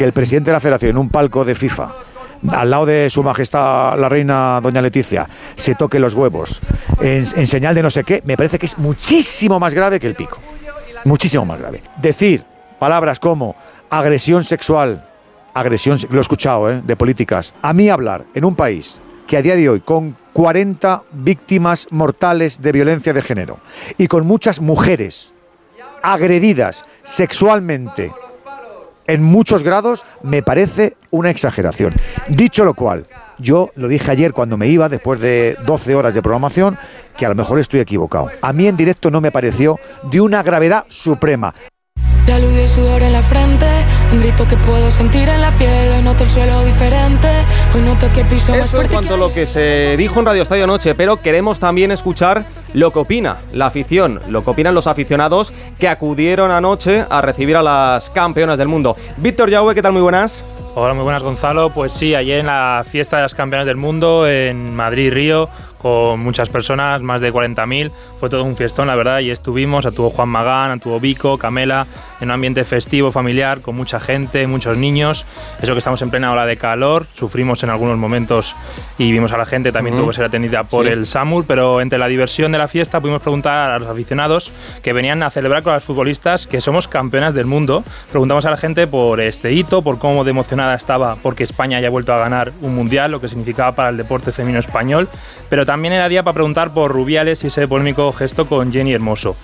que 0.00 0.04
el 0.06 0.14
presidente 0.14 0.48
de 0.48 0.54
la 0.54 0.60
federación 0.60 0.92
en 0.92 0.96
un 0.96 1.10
palco 1.10 1.44
de 1.44 1.54
FIFA 1.54 1.92
al 2.52 2.70
lado 2.70 2.86
de 2.86 3.10
su 3.10 3.22
majestad 3.22 3.98
la 3.98 4.08
reina 4.08 4.58
doña 4.62 4.80
Leticia 4.80 5.28
se 5.54 5.74
toque 5.74 5.98
los 5.98 6.14
huevos 6.14 6.58
en, 7.02 7.46
señal 7.46 7.74
de 7.74 7.82
no 7.82 7.90
sé 7.90 8.02
qué, 8.02 8.22
me 8.24 8.34
parece 8.34 8.58
que 8.58 8.64
es 8.64 8.78
muchísimo 8.78 9.60
más 9.60 9.74
grave 9.74 10.00
que 10.00 10.06
el 10.06 10.14
pico. 10.14 10.38
Muchísimo 11.04 11.44
más 11.44 11.60
grave. 11.60 11.82
Decir 11.98 12.42
palabras 12.78 13.20
como 13.20 13.56
agresión 13.90 14.42
sexual, 14.42 15.06
agresión, 15.52 15.98
lo 16.08 16.16
he 16.16 16.22
escuchado, 16.22 16.70
¿eh? 16.70 16.80
de 16.82 16.96
políticas. 16.96 17.54
A 17.60 17.74
mí 17.74 17.90
hablar 17.90 18.24
en 18.32 18.46
un 18.46 18.54
país 18.54 19.02
que 19.26 19.36
a 19.36 19.42
día 19.42 19.54
de 19.54 19.68
hoy, 19.68 19.80
con 19.80 20.16
40 20.32 21.02
víctimas 21.12 21.88
mortales 21.90 22.62
de 22.62 22.72
violencia 22.72 23.12
de 23.12 23.20
género 23.20 23.58
y 23.98 24.08
con 24.08 24.26
muchas 24.26 24.62
mujeres 24.62 25.34
agredidas 26.02 26.86
sexualmente 27.02 28.10
en 29.10 29.22
muchos 29.22 29.62
grados 29.62 30.04
me 30.22 30.42
parece 30.42 30.96
una 31.10 31.30
exageración. 31.30 31.94
Dicho 32.28 32.64
lo 32.64 32.74
cual, 32.74 33.06
yo 33.38 33.70
lo 33.74 33.88
dije 33.88 34.10
ayer 34.10 34.32
cuando 34.32 34.56
me 34.56 34.68
iba, 34.68 34.88
después 34.88 35.20
de 35.20 35.56
12 35.66 35.94
horas 35.96 36.14
de 36.14 36.22
programación, 36.22 36.78
que 37.16 37.26
a 37.26 37.28
lo 37.28 37.34
mejor 37.34 37.58
estoy 37.58 37.80
equivocado. 37.80 38.30
A 38.40 38.52
mí 38.52 38.66
en 38.66 38.76
directo 38.76 39.10
no 39.10 39.20
me 39.20 39.32
pareció 39.32 39.78
de 40.10 40.20
una 40.20 40.42
gravedad 40.42 40.84
suprema. 40.88 41.54
La 42.26 42.38
luz 42.38 42.52
y 42.52 42.68
sudor 42.68 43.02
en 43.02 43.12
la 43.12 43.22
frente, 43.22 43.66
un 44.12 44.20
grito 44.20 44.46
que 44.46 44.56
puedo 44.56 44.90
sentir 44.92 45.28
en 45.28 45.40
la 45.40 45.50
piel, 45.58 45.92
hoy 45.92 46.02
noto 46.02 46.22
el 46.22 46.30
suelo 46.30 46.64
diferente, 46.64 47.28
hoy 47.74 47.80
noto 47.82 48.06
que 48.12 48.24
piso 48.24 48.54
más 48.54 48.70
fuerte. 48.70 48.94
en 48.94 49.00
cuanto 49.00 49.14
a 49.14 49.16
lo 49.16 49.34
que 49.34 49.46
se 49.46 49.96
dijo 49.96 50.20
en 50.20 50.26
Radio 50.26 50.42
Estadio 50.42 50.64
anoche, 50.64 50.94
pero 50.94 51.20
queremos 51.20 51.58
también 51.58 51.90
escuchar 51.90 52.44
lo 52.72 52.92
que 52.92 53.00
opina 53.00 53.38
la 53.52 53.66
afición, 53.66 54.20
lo 54.28 54.44
que 54.44 54.50
opinan 54.50 54.74
los 54.74 54.86
aficionados 54.86 55.52
que 55.78 55.88
acudieron 55.88 56.52
anoche 56.52 57.04
a 57.10 57.20
recibir 57.20 57.56
a 57.56 57.62
las 57.62 58.10
campeonas 58.10 58.58
del 58.58 58.68
mundo. 58.68 58.96
Víctor 59.16 59.50
Yahweh, 59.50 59.74
¿qué 59.74 59.82
tal? 59.82 59.92
Muy 59.92 60.02
buenas. 60.02 60.44
Hola, 60.76 60.94
muy 60.94 61.02
buenas 61.02 61.24
Gonzalo. 61.24 61.70
Pues 61.70 61.92
sí, 61.92 62.14
ayer 62.14 62.38
en 62.38 62.46
la 62.46 62.84
fiesta 62.88 63.16
de 63.16 63.22
las 63.22 63.34
campeonas 63.34 63.66
del 63.66 63.76
mundo 63.76 64.28
en 64.28 64.72
Madrid 64.72 65.06
y 65.06 65.10
Río 65.10 65.48
con 65.80 66.20
muchas 66.20 66.48
personas, 66.48 67.00
más 67.00 67.20
de 67.20 67.32
40.000. 67.32 67.90
Fue 68.18 68.28
todo 68.28 68.44
un 68.44 68.56
fiestón, 68.56 68.88
la 68.88 68.96
verdad, 68.96 69.20
y 69.20 69.30
estuvimos, 69.30 69.86
actuó 69.86 70.10
Juan 70.10 70.28
Magán, 70.28 70.70
actuó 70.72 71.00
Vico, 71.00 71.38
Camela, 71.38 71.86
en 72.20 72.28
un 72.28 72.32
ambiente 72.32 72.64
festivo, 72.64 73.10
familiar, 73.12 73.60
con 73.60 73.76
mucha 73.76 73.98
gente, 73.98 74.46
muchos 74.46 74.76
niños. 74.76 75.24
Eso 75.62 75.72
que 75.72 75.78
estamos 75.78 76.02
en 76.02 76.10
plena 76.10 76.32
ola 76.32 76.44
de 76.44 76.56
calor, 76.56 77.06
sufrimos 77.14 77.62
en 77.62 77.70
algunos 77.70 77.96
momentos 77.96 78.54
y 78.98 79.10
vimos 79.10 79.32
a 79.32 79.38
la 79.38 79.46
gente, 79.46 79.72
también 79.72 79.96
tuvo 79.96 80.08
que 80.08 80.14
ser 80.14 80.26
atendida 80.26 80.64
por 80.64 80.86
el 80.86 81.06
SAMUR, 81.06 81.46
pero 81.46 81.80
entre 81.80 81.98
la 81.98 82.08
diversión 82.08 82.52
de 82.52 82.58
la 82.58 82.68
fiesta 82.68 83.00
pudimos 83.00 83.22
preguntar 83.22 83.70
a 83.70 83.78
los 83.78 83.88
aficionados 83.88 84.52
que 84.82 84.92
venían 84.92 85.22
a 85.22 85.30
celebrar 85.30 85.62
con 85.62 85.72
las 85.72 85.84
futbolistas 85.84 86.46
que 86.46 86.60
somos 86.60 86.88
campeonas 86.88 87.32
del 87.32 87.46
mundo. 87.46 87.82
Preguntamos 88.10 88.44
a 88.44 88.50
la 88.50 88.56
gente 88.56 88.86
por 88.86 89.20
este 89.20 89.52
hito, 89.52 89.82
por 89.82 89.98
cómo 89.98 90.24
de 90.24 90.30
emocionada 90.30 90.74
estaba 90.74 91.16
porque 91.22 91.44
España 91.44 91.78
haya 91.78 91.90
vuelto 91.90 92.12
a 92.12 92.18
ganar 92.18 92.52
un 92.60 92.74
mundial, 92.74 93.10
lo 93.10 93.20
que 93.20 93.28
significaba 93.28 93.72
para 93.72 93.88
el 93.88 93.96
deporte 93.96 94.32
femenino 94.32 94.60
español, 94.60 95.08
pero 95.48 95.64
también 95.70 95.94
era 95.94 96.08
día 96.08 96.24
para 96.24 96.34
preguntar 96.34 96.72
por 96.72 96.90
Rubiales 96.90 97.44
y 97.44 97.46
ese 97.46 97.68
polémico 97.68 98.12
gesto 98.12 98.48
con 98.48 98.72
Jenny 98.72 98.92
Hermoso. 98.92 99.36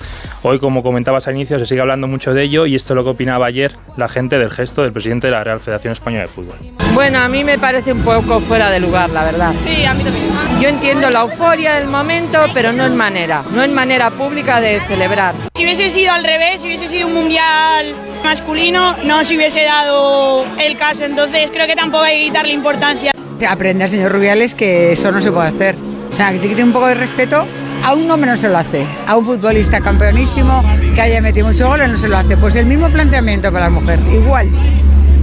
Hoy, 0.43 0.59
como 0.59 0.83
comentabas 0.83 1.29
al 1.29 1.37
inicio, 1.37 1.57
se 1.61 1.67
sigue 1.67 1.81
hablando 1.81 2.09
mucho 2.09 2.35
de 2.35 2.43
ello 2.43 2.67
y 2.67 2.75
esto 2.75 2.95
es 2.95 2.97
lo 2.97 3.05
que 3.05 3.11
opinaba 3.11 3.47
ayer 3.47 3.77
la 3.97 4.09
gente 4.09 4.37
del 4.37 4.51
gesto 4.51 4.83
del 4.83 4.91
presidente 4.91 5.29
de 5.29 5.31
la 5.31 5.45
Real 5.45 5.61
Federación 5.61 5.93
Española 5.93 6.23
de 6.23 6.29
Fútbol. 6.29 6.57
Bueno, 6.95 7.21
a 7.21 7.29
mí 7.29 7.45
me 7.45 7.61
parece 7.61 7.93
un 7.93 8.03
poco 8.03 8.41
fuera 8.41 8.71
de 8.71 8.81
lugar, 8.81 9.11
la 9.11 9.23
verdad. 9.23 9.55
Sí, 9.63 9.85
a 9.85 9.95
mí 9.95 10.03
también. 10.03 10.25
Yo 10.61 10.69
entiendo 10.69 11.09
la 11.11 11.21
euforia 11.21 11.75
del 11.75 11.87
momento, 11.87 12.41
pero 12.53 12.73
no 12.73 12.85
en 12.85 12.97
manera, 12.97 13.45
no 13.55 13.63
en 13.63 13.73
manera 13.73 14.11
pública 14.11 14.61
de 14.61 14.81
celebrar. 14.81 15.33
Si 15.55 15.63
hubiese 15.63 15.91
sido 15.91 16.11
al 16.11 16.25
revés, 16.25 16.61
si 16.61 16.67
hubiese 16.67 16.89
sido 16.89 17.07
un 17.07 17.15
mundial 17.15 17.95
masculino, 18.25 18.97
no 19.05 19.25
se 19.25 19.37
hubiese 19.37 19.63
dado 19.63 20.45
el 20.59 20.77
caso, 20.77 21.05
entonces 21.05 21.53
creo 21.53 21.69
que 21.69 21.77
tampoco 21.77 22.03
hay 22.03 22.19
que 22.19 22.25
quitarle 22.25 22.53
importancia. 22.53 23.13
Aprender, 23.49 23.89
señor 23.89 24.11
Rubiales, 24.11 24.57
que 24.57 24.91
eso 24.91 25.13
no 25.13 25.21
se 25.21 25.31
puede 25.31 25.51
hacer. 25.51 25.77
O 26.13 26.17
sea, 26.17 26.33
que 26.33 26.39
tiene 26.39 26.65
un 26.65 26.73
poco 26.73 26.87
de 26.87 26.95
respeto, 26.95 27.45
a 27.85 27.95
un 27.95 28.11
hombre 28.11 28.31
no 28.31 28.37
se 28.37 28.49
lo 28.49 28.59
hace. 28.59 28.87
A 29.07 29.17
un 29.17 29.25
futbolista 29.25 29.81
campeonísimo 29.81 30.65
que 30.95 31.01
haya 31.01 31.21
metido 31.21 31.47
mucho 31.47 31.69
goles 31.69 31.89
no 31.89 31.97
se 31.97 32.09
lo 32.09 32.17
hace. 32.17 32.37
Pues 32.37 32.57
el 32.57 32.67
mismo 32.67 32.89
planteamiento 32.89 33.53
para 33.53 33.67
la 33.67 33.71
mujer, 33.71 34.01
igual. 34.13 34.49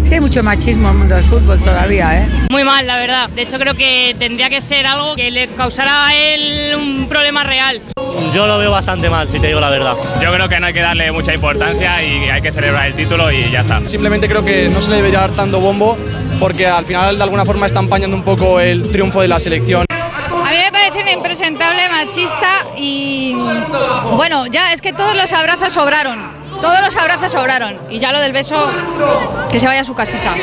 Es 0.04 0.10
que 0.10 0.16
hay 0.16 0.22
mucho 0.22 0.44
machismo 0.44 0.90
en 0.90 0.94
el 0.94 0.98
mundo 1.00 1.16
del 1.16 1.26
fútbol 1.26 1.60
todavía, 1.64 2.22
¿eh? 2.22 2.28
Muy 2.50 2.64
mal, 2.64 2.86
la 2.86 2.98
verdad. 2.98 3.30
De 3.30 3.44
hecho, 3.44 3.58
creo 3.58 3.74
que 3.74 4.16
tendría 4.20 4.50
que 4.50 4.62
ser 4.62 4.86
algo 4.86 5.16
que 5.16 5.32
le 5.32 5.48
causara 5.48 6.08
a 6.08 6.16
él 6.16 6.76
un 6.76 7.08
problema 7.08 7.44
real. 7.44 7.82
Yo 8.34 8.48
lo 8.48 8.58
veo 8.58 8.72
bastante 8.72 9.10
mal, 9.10 9.28
si 9.30 9.40
te 9.40 9.48
digo 9.48 9.60
la 9.60 9.70
verdad. 9.70 9.96
Yo 10.22 10.34
creo 10.34 10.50
que 10.50 10.60
no 10.60 10.68
hay 10.68 10.74
que 10.74 10.82
darle 10.82 11.12
mucha 11.12 11.34
importancia 11.34 12.04
y 12.04 12.30
hay 12.30 12.42
que 12.42 12.52
celebrar 12.52 12.88
el 12.88 12.94
título 12.94 13.32
y 13.32 13.52
ya 13.52 13.62
está. 13.62 13.82
Simplemente 13.88 14.28
creo 14.28 14.44
que 14.44 14.70
no 14.70 14.82
se 14.82 14.92
le 14.92 14.98
debería 14.98 15.20
dar 15.20 15.32
tanto 15.32 15.60
bombo 15.60 15.98
porque 16.40 16.68
al 16.68 16.86
final 16.86 17.18
de 17.18 17.24
alguna 17.24 17.46
forma 17.46 17.66
está 17.66 17.80
empañando 17.80 18.18
un 18.18 18.24
poco 18.24 18.60
el 18.60 18.92
triunfo 18.92 19.22
de 19.22 19.28
la 19.28 19.40
selección. 19.40 19.86
Machista 21.90 22.68
y 22.78 23.36
bueno, 24.16 24.48
ya 24.48 24.74
es 24.74 24.82
que 24.82 24.94
todos 24.94 25.16
los 25.16 25.32
abrazos 25.34 25.74
sobraron. 25.74 26.44
Todos 26.62 26.82
los 26.82 26.96
abrazos 26.96 27.32
sobraron 27.32 27.82
y 27.90 28.00
ya 28.00 28.12
lo 28.12 28.20
del 28.20 28.32
beso 28.32 28.56
que 29.52 29.60
se 29.60 29.66
vaya 29.66 29.82
a 29.82 29.84
su 29.84 29.94
casita. 29.94 30.36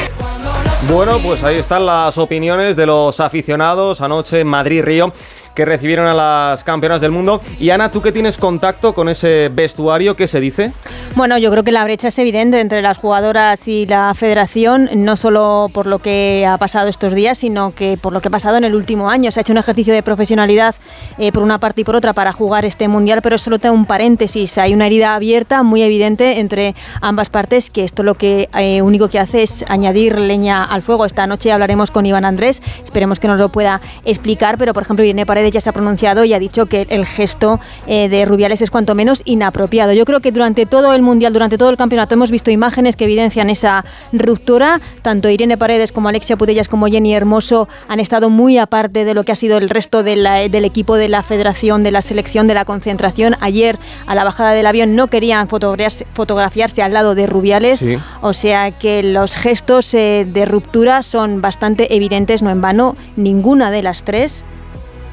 Bueno, 0.89 1.19
pues 1.19 1.45
ahí 1.45 1.57
están 1.57 1.87
las 1.87 2.19
opiniones 2.19 2.75
de 2.77 2.87
los 2.87 3.21
aficionados 3.21 4.01
anoche 4.01 4.41
en 4.41 4.47
Madrid-Río 4.47 5.13
que 5.61 5.67
recibieron 5.67 6.07
a 6.07 6.15
las 6.15 6.65
campeonas 6.65 7.03
del 7.03 7.11
mundo. 7.11 7.43
Y 7.59 7.69
Ana, 7.69 7.93
¿tú 7.93 8.01
que 8.01 8.13
tienes 8.13 8.39
contacto 8.39 8.95
con 8.95 9.11
ese 9.11 9.51
vestuario? 9.53 10.17
¿Qué 10.17 10.27
se 10.27 10.41
dice? 10.41 10.73
Bueno, 11.17 11.37
yo 11.37 11.51
creo 11.51 11.65
que 11.65 11.71
la 11.71 11.85
brecha 11.85 12.09
es 12.09 12.19
evidente 12.19 12.61
entre 12.61 12.81
las 12.81 12.97
jugadoras 12.97 13.69
y 13.69 13.85
la 13.85 14.15
federación, 14.15 14.89
no 14.95 15.17
solo 15.17 15.69
por 15.75 15.87
lo 15.87 15.99
que 15.99 16.47
ha 16.49 16.57
pasado 16.57 16.89
estos 16.89 17.13
días, 17.13 17.37
sino 17.37 17.75
que 17.75 17.99
por 18.01 18.15
lo 18.15 18.23
que 18.23 18.29
ha 18.29 18.31
pasado 18.31 18.57
en 18.57 18.65
el 18.65 18.75
último 18.75 19.11
año. 19.11 19.31
Se 19.31 19.39
ha 19.39 19.43
hecho 19.43 19.53
un 19.53 19.59
ejercicio 19.59 19.93
de 19.93 20.03
profesionalidad 20.03 20.75
eh, 21.19 21.31
por 21.31 21.43
una 21.43 21.59
parte 21.59 21.83
y 21.83 21.85
por 21.85 21.95
otra 21.95 22.15
para 22.15 22.33
jugar 22.33 22.65
este 22.65 22.89
mundial, 22.89 23.21
pero 23.21 23.37
solo 23.37 23.59
tengo 23.59 23.75
un 23.75 23.85
paréntesis. 23.85 24.57
Hay 24.57 24.73
una 24.73 24.87
herida 24.87 25.15
abierta 25.15 25.63
muy 25.63 25.83
evidente 25.83 26.41
entre 26.41 26.75
ambas 27.03 27.29
partes, 27.29 27.69
que 27.69 27.85
esto 27.85 28.03
lo 28.03 28.15
que 28.15 28.49
eh, 28.57 28.81
único 28.81 29.11
que 29.11 29.19
hace 29.19 29.43
es 29.43 29.63
añadir 29.69 30.19
leña 30.19 30.65
al 30.65 30.81
fuego. 30.81 31.05
Esta 31.05 31.27
noche 31.27 31.53
hablaremos 31.53 31.91
con 31.91 32.07
Iván 32.07 32.25
Andrés, 32.25 32.63
esperemos 32.83 33.21
que 33.21 33.29
nos 33.29 33.39
lo 33.39 33.51
pueda 33.51 33.83
explicar, 34.07 34.57
pero 34.57 34.73
por 34.73 34.85
ejemplo 34.85 35.05
Irene 35.05 35.27
Paredes 35.27 35.50
ya 35.51 35.61
se 35.61 35.71
ha 35.71 35.73
pronunciado 35.73 36.25
y 36.25 36.33
ha 36.33 36.39
dicho 36.39 36.67
que 36.67 36.87
el 36.91 37.07
gesto 37.07 37.61
eh, 37.87 38.09
de 38.09 38.25
Rubiales 38.25 38.63
es 38.63 38.71
cuanto 38.71 38.95
menos 38.95 39.23
inapropiado. 39.25 39.93
Yo 39.93 40.05
creo 40.05 40.21
que 40.21 40.33
durante 40.33 40.67
todo 40.67 40.95
el 40.95 41.03
mundial, 41.03 41.33
durante 41.33 41.59
todo 41.59 41.71
el 41.71 41.77
campeonato, 41.77 42.15
hemos 42.15 42.31
visto 42.31 42.51
imágenes 42.51 42.97
que 42.97 43.05
evidencian 43.05 43.51
esa 43.51 43.85
ruptura. 44.13 44.81
Tanto 45.03 45.29
Irene 45.29 45.57
Paredes 45.57 45.93
como 45.93 46.09
Alexia 46.09 46.37
Putellas 46.37 46.69
como 46.69 46.87
Jenny 46.87 47.15
Hermoso 47.15 47.69
han 47.89 48.01
estado 48.01 48.31
muy 48.31 48.59
aparte 48.59 49.05
de 49.05 49.15
lo 49.15 49.25
que 49.25 49.33
ha 49.33 49.37
sido 49.37 49.59
el 49.59 49.69
resto 49.69 50.03
del 50.03 50.65
equipo 50.65 50.97
de 50.97 51.09
la 51.09 51.23
federación, 51.23 51.83
de 51.83 51.91
la 51.91 52.03
selección, 52.03 52.47
de 52.47 52.55
la 52.55 52.65
concentración. 52.65 53.37
Ayer, 53.41 53.79
a 54.07 54.15
la 54.15 54.25
bajada 54.25 54.53
del 54.53 54.67
avión, 54.67 54.97
no 54.97 55.09
querían 55.09 55.49
fotografiarse, 55.49 56.83
al 56.83 56.93
lado 56.93 57.15
de 57.15 57.27
Rubiales. 57.27 57.85
O 58.21 58.33
sea 58.33 58.71
que 58.71 59.03
los 59.03 59.37
gestos 59.37 59.93
eh, 59.95 60.27
de 60.31 60.45
ruptura 60.45 61.03
son 61.03 61.41
bastante 61.41 61.95
evidentes, 61.95 62.43
no 62.43 62.51
en 62.51 62.61
vano. 62.61 62.97
Ninguna 63.17 63.71
de 63.71 63.83
las 63.83 64.03
tres 64.03 64.45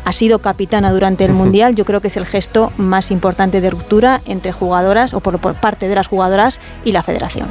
ha 0.07 0.13
sido 0.13 0.39
capitana 0.39 0.93
durante 0.93 1.25
el 1.25 1.33
Mundial. 1.33 1.75
Yo 1.75 1.83
creo 1.83 1.99
que 1.99 2.07
es 2.07 2.15
el 2.15 2.25
gesto 2.25 2.71
más 2.77 3.11
importante 3.11 3.59
de 3.59 3.69
ruptura 3.69 4.21
entre 4.25 4.53
jugadoras 4.53 5.13
o 5.13 5.19
por, 5.19 5.37
parte 5.37 5.89
de 5.89 5.95
las 5.95 6.07
jugadoras 6.07 6.61
y 6.85 6.93
la 6.93 7.03
federación. 7.03 7.49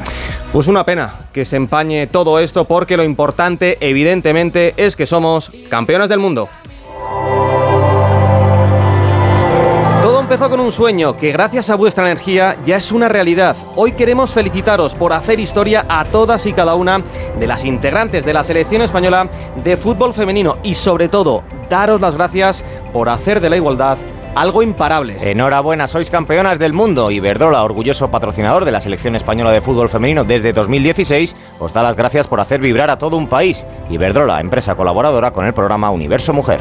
Pues 0.54 0.66
una 0.66 0.86
pena 0.86 1.26
que 1.34 1.44
se 1.44 1.56
empañe 1.56 2.06
todo 2.06 2.38
esto 2.38 2.64
porque 2.64 2.96
lo 2.96 3.04
importante 3.04 3.76
evidentemente 3.86 4.72
es 4.78 4.96
que 4.96 5.04
somos 5.04 5.52
campeonas 5.68 6.08
del 6.08 6.18
mundo. 6.18 6.48
Empezó 10.36 10.50
con 10.50 10.60
un 10.60 10.70
sueño 10.70 11.16
que 11.16 11.32
gracias 11.32 11.70
a 11.70 11.76
vuestra 11.76 12.04
energía 12.04 12.58
ya 12.66 12.76
es 12.76 12.92
una 12.92 13.08
realidad. 13.08 13.56
Hoy 13.74 13.92
queremos 13.92 14.32
felicitaros 14.32 14.94
por 14.94 15.14
hacer 15.14 15.40
historia 15.40 15.86
a 15.88 16.04
todas 16.04 16.44
y 16.44 16.52
cada 16.52 16.74
una 16.74 17.02
de 17.40 17.46
las 17.46 17.64
integrantes 17.64 18.26
de 18.26 18.34
la 18.34 18.44
selección 18.44 18.82
española 18.82 19.30
de 19.64 19.78
fútbol 19.78 20.12
femenino 20.12 20.58
y 20.62 20.74
sobre 20.74 21.08
todo 21.08 21.42
daros 21.70 22.02
las 22.02 22.16
gracias 22.16 22.62
por 22.92 23.08
hacer 23.08 23.40
de 23.40 23.48
la 23.48 23.56
igualdad 23.56 23.96
algo 24.34 24.62
imparable. 24.62 25.16
Enhorabuena, 25.22 25.86
sois 25.86 26.10
campeonas 26.10 26.58
del 26.58 26.74
mundo. 26.74 27.10
Iberdrola, 27.10 27.64
orgulloso 27.64 28.10
patrocinador 28.10 28.66
de 28.66 28.72
la 28.72 28.82
selección 28.82 29.16
española 29.16 29.52
de 29.52 29.62
fútbol 29.62 29.88
femenino 29.88 30.24
desde 30.24 30.52
2016, 30.52 31.34
os 31.58 31.72
da 31.72 31.82
las 31.82 31.96
gracias 31.96 32.26
por 32.26 32.40
hacer 32.40 32.60
vibrar 32.60 32.90
a 32.90 32.98
todo 32.98 33.16
un 33.16 33.26
país. 33.26 33.64
Iberdrola, 33.88 34.42
empresa 34.42 34.74
colaboradora 34.74 35.30
con 35.30 35.46
el 35.46 35.54
programa 35.54 35.90
Universo 35.90 36.34
Mujer. 36.34 36.60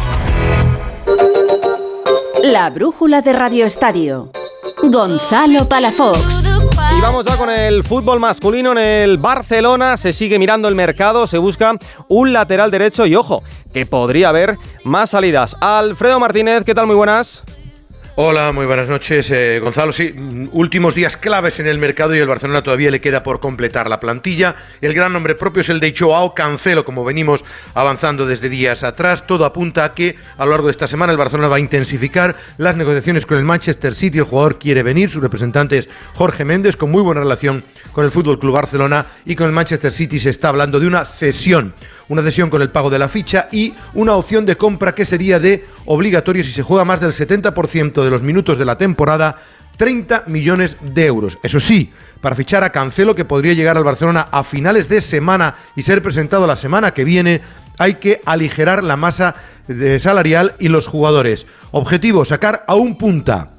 La 2.43 2.69
brújula 2.71 3.21
de 3.21 3.33
Radio 3.33 3.65
Estadio. 3.65 4.31
Gonzalo 4.81 5.69
Palafox. 5.69 6.49
Y 6.97 7.01
vamos 7.01 7.25
ya 7.25 7.37
con 7.37 7.49
el 7.49 7.83
fútbol 7.83 8.19
masculino 8.19 8.71
en 8.71 8.79
el 8.79 9.17
Barcelona. 9.17 9.95
Se 9.95 10.11
sigue 10.11 10.39
mirando 10.39 10.67
el 10.67 10.75
mercado, 10.75 11.27
se 11.27 11.37
busca 11.37 11.75
un 12.07 12.33
lateral 12.33 12.71
derecho 12.71 13.05
y 13.05 13.15
ojo, 13.15 13.43
que 13.73 13.85
podría 13.85 14.29
haber 14.29 14.57
más 14.83 15.11
salidas. 15.11 15.55
Alfredo 15.61 16.19
Martínez, 16.19 16.65
¿qué 16.65 16.73
tal? 16.73 16.87
Muy 16.87 16.95
buenas. 16.95 17.43
Hola, 18.17 18.51
muy 18.51 18.65
buenas 18.65 18.89
noches, 18.89 19.31
eh, 19.31 19.59
Gonzalo. 19.61 19.93
Sí, 19.93 20.13
mm, 20.13 20.49
últimos 20.51 20.93
días 20.93 21.15
claves 21.15 21.61
en 21.61 21.67
el 21.67 21.77
mercado 21.77 22.13
y 22.13 22.19
el 22.19 22.27
Barcelona 22.27 22.61
todavía 22.61 22.91
le 22.91 22.99
queda 22.99 23.23
por 23.23 23.39
completar 23.39 23.89
la 23.89 24.01
plantilla. 24.01 24.53
El 24.81 24.93
gran 24.93 25.13
nombre 25.13 25.33
propio 25.33 25.61
es 25.61 25.69
el 25.69 25.79
de 25.79 25.95
Joao 25.97 26.35
Cancelo, 26.35 26.83
como 26.83 27.05
venimos 27.05 27.45
avanzando 27.73 28.25
desde 28.25 28.49
días 28.49 28.83
atrás. 28.83 29.25
Todo 29.25 29.45
apunta 29.45 29.85
a 29.85 29.93
que 29.93 30.17
a 30.37 30.43
lo 30.43 30.51
largo 30.51 30.67
de 30.67 30.71
esta 30.71 30.89
semana 30.89 31.13
el 31.13 31.17
Barcelona 31.17 31.47
va 31.47 31.55
a 31.55 31.61
intensificar 31.61 32.35
las 32.57 32.75
negociaciones 32.75 33.25
con 33.25 33.37
el 33.37 33.45
Manchester 33.45 33.93
City. 33.93 34.17
El 34.17 34.25
jugador 34.25 34.59
quiere 34.59 34.83
venir, 34.83 35.09
su 35.09 35.21
representante 35.21 35.77
es 35.77 35.87
Jorge 36.13 36.43
Méndez, 36.43 36.75
con 36.75 36.91
muy 36.91 37.01
buena 37.01 37.21
relación 37.21 37.63
con 37.93 38.03
el 38.03 38.11
Fútbol 38.11 38.39
Club 38.39 38.53
Barcelona 38.53 39.05
y 39.25 39.37
con 39.37 39.47
el 39.47 39.53
Manchester 39.53 39.93
City 39.93 40.19
se 40.19 40.31
está 40.31 40.49
hablando 40.49 40.81
de 40.81 40.87
una 40.87 41.05
cesión 41.05 41.73
una 42.11 42.21
cesión 42.23 42.49
con 42.49 42.61
el 42.61 42.69
pago 42.69 42.89
de 42.89 42.99
la 42.99 43.07
ficha 43.07 43.47
y 43.53 43.73
una 43.93 44.15
opción 44.15 44.45
de 44.45 44.57
compra 44.57 44.93
que 44.93 45.05
sería 45.05 45.39
de 45.39 45.65
obligatorio 45.85 46.43
si 46.43 46.51
se 46.51 46.61
juega 46.61 46.83
más 46.83 46.99
del 46.99 47.13
70% 47.13 48.03
de 48.03 48.11
los 48.11 48.21
minutos 48.21 48.57
de 48.57 48.65
la 48.65 48.77
temporada, 48.77 49.37
30 49.77 50.25
millones 50.27 50.75
de 50.81 51.05
euros. 51.05 51.39
Eso 51.41 51.61
sí, 51.61 51.93
para 52.19 52.35
fichar 52.35 52.65
a 52.65 52.71
Cancelo, 52.71 53.15
que 53.15 53.23
podría 53.23 53.53
llegar 53.53 53.77
al 53.77 53.85
Barcelona 53.85 54.27
a 54.29 54.43
finales 54.43 54.89
de 54.89 54.99
semana 54.99 55.55
y 55.77 55.83
ser 55.83 56.03
presentado 56.03 56.45
la 56.45 56.57
semana 56.57 56.91
que 56.91 57.05
viene, 57.05 57.39
hay 57.77 57.93
que 57.93 58.21
aligerar 58.25 58.83
la 58.83 58.97
masa 58.97 59.35
salarial 59.97 60.53
y 60.59 60.67
los 60.67 60.87
jugadores. 60.87 61.47
Objetivo, 61.71 62.25
sacar 62.25 62.65
a 62.67 62.75
un 62.75 62.97
punta. 62.97 63.51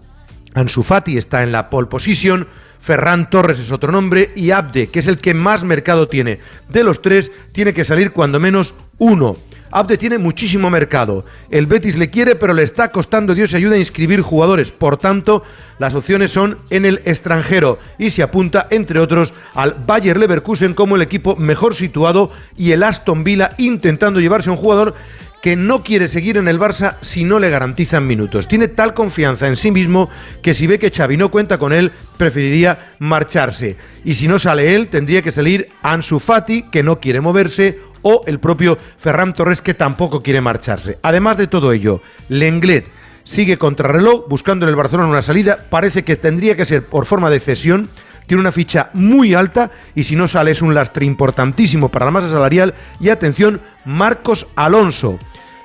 Ansu 0.52 0.82
Fati 0.82 1.16
está 1.16 1.42
en 1.42 1.52
la 1.52 1.71
pole 1.71 1.88
position, 1.88 2.47
Ferran 2.82 3.30
Torres 3.30 3.60
es 3.60 3.70
otro 3.70 3.92
nombre 3.92 4.32
y 4.34 4.50
Abde, 4.50 4.88
que 4.88 4.98
es 4.98 5.06
el 5.06 5.18
que 5.18 5.34
más 5.34 5.62
mercado 5.62 6.08
tiene. 6.08 6.40
De 6.68 6.82
los 6.82 7.00
tres, 7.00 7.30
tiene 7.52 7.72
que 7.72 7.84
salir 7.84 8.10
cuando 8.10 8.40
menos 8.40 8.74
uno. 8.98 9.36
Abde 9.70 9.96
tiene 9.96 10.18
muchísimo 10.18 10.68
mercado. 10.68 11.24
El 11.48 11.66
Betis 11.66 11.96
le 11.96 12.10
quiere, 12.10 12.34
pero 12.34 12.52
le 12.52 12.64
está 12.64 12.90
costando 12.90 13.36
Dios 13.36 13.52
y 13.52 13.56
ayuda 13.56 13.76
a 13.76 13.78
inscribir 13.78 14.20
jugadores. 14.20 14.72
Por 14.72 14.96
tanto, 14.96 15.44
las 15.78 15.94
opciones 15.94 16.32
son 16.32 16.58
en 16.70 16.84
el 16.84 17.00
extranjero 17.04 17.78
y 17.98 18.10
se 18.10 18.24
apunta, 18.24 18.66
entre 18.70 18.98
otros, 18.98 19.32
al 19.54 19.76
Bayer 19.86 20.18
Leverkusen 20.18 20.74
como 20.74 20.96
el 20.96 21.02
equipo 21.02 21.36
mejor 21.36 21.76
situado 21.76 22.32
y 22.56 22.72
el 22.72 22.82
Aston 22.82 23.22
Villa 23.22 23.50
intentando 23.58 24.18
llevarse 24.18 24.50
a 24.50 24.54
un 24.54 24.58
jugador 24.58 24.94
que 25.42 25.56
no 25.56 25.82
quiere 25.82 26.06
seguir 26.08 26.37
en 26.37 26.46
el 26.46 26.58
Barça 26.58 26.96
si 27.02 27.25
no 27.25 27.40
le 27.40 27.50
garantizan 27.50 28.06
minutos. 28.06 28.46
Tiene 28.46 28.68
tal 28.68 28.94
confianza 28.94 29.49
en 29.49 29.56
sí 29.56 29.72
mismo 29.72 30.08
que 30.40 30.54
si 30.54 30.68
ve 30.68 30.78
que 30.78 30.90
Xavi 30.90 31.16
no 31.16 31.30
cuenta 31.30 31.58
con 31.58 31.72
él, 31.72 31.92
preferiría 32.16 32.94
marcharse. 33.00 33.76
Y 34.04 34.14
si 34.14 34.28
no 34.28 34.38
sale 34.38 34.75
él, 34.76 34.88
tendría 34.88 35.20
que 35.20 35.32
salir 35.32 35.66
Ansu 35.82 36.20
Fati, 36.20 36.62
que 36.70 36.84
no 36.84 37.00
quiere 37.00 37.20
moverse, 37.20 37.80
o 38.02 38.22
el 38.26 38.38
propio 38.38 38.78
Ferran 38.96 39.34
Torres, 39.34 39.62
que 39.62 39.75
tampoco 39.75 40.22
quiere 40.22 40.40
marcharse. 40.40 40.99
Además 41.02 41.37
de 41.37 41.49
todo 41.49 41.72
ello, 41.72 42.00
Lenglet 42.28 42.87
sigue 43.25 43.58
contrarreloj, 43.58 44.28
buscando 44.28 44.64
en 44.64 44.70
el 44.70 44.76
Barcelona 44.76 45.08
una 45.08 45.22
salida. 45.22 45.58
Parece 45.68 46.04
que 46.04 46.16
tendría 46.16 46.56
que 46.56 46.64
ser 46.64 46.87
por 46.87 47.04
forma 47.04 47.30
de 47.30 47.40
cesión 47.40 47.88
tiene 48.26 48.40
una 48.40 48.52
ficha 48.52 48.90
muy 48.94 49.34
alta 49.34 49.70
y 49.94 50.04
si 50.04 50.16
no 50.16 50.28
sale 50.28 50.52
es 50.52 50.62
un 50.62 50.75
lastre 50.75 51.04
importantísimo 51.04 51.88
para 51.88 52.06
la 52.06 52.12
masa 52.12 52.30
salarial. 52.30 52.72
Y 53.00 53.08
atención, 53.08 53.61
Marcos 53.84 54.46
Alonso. 54.54 55.18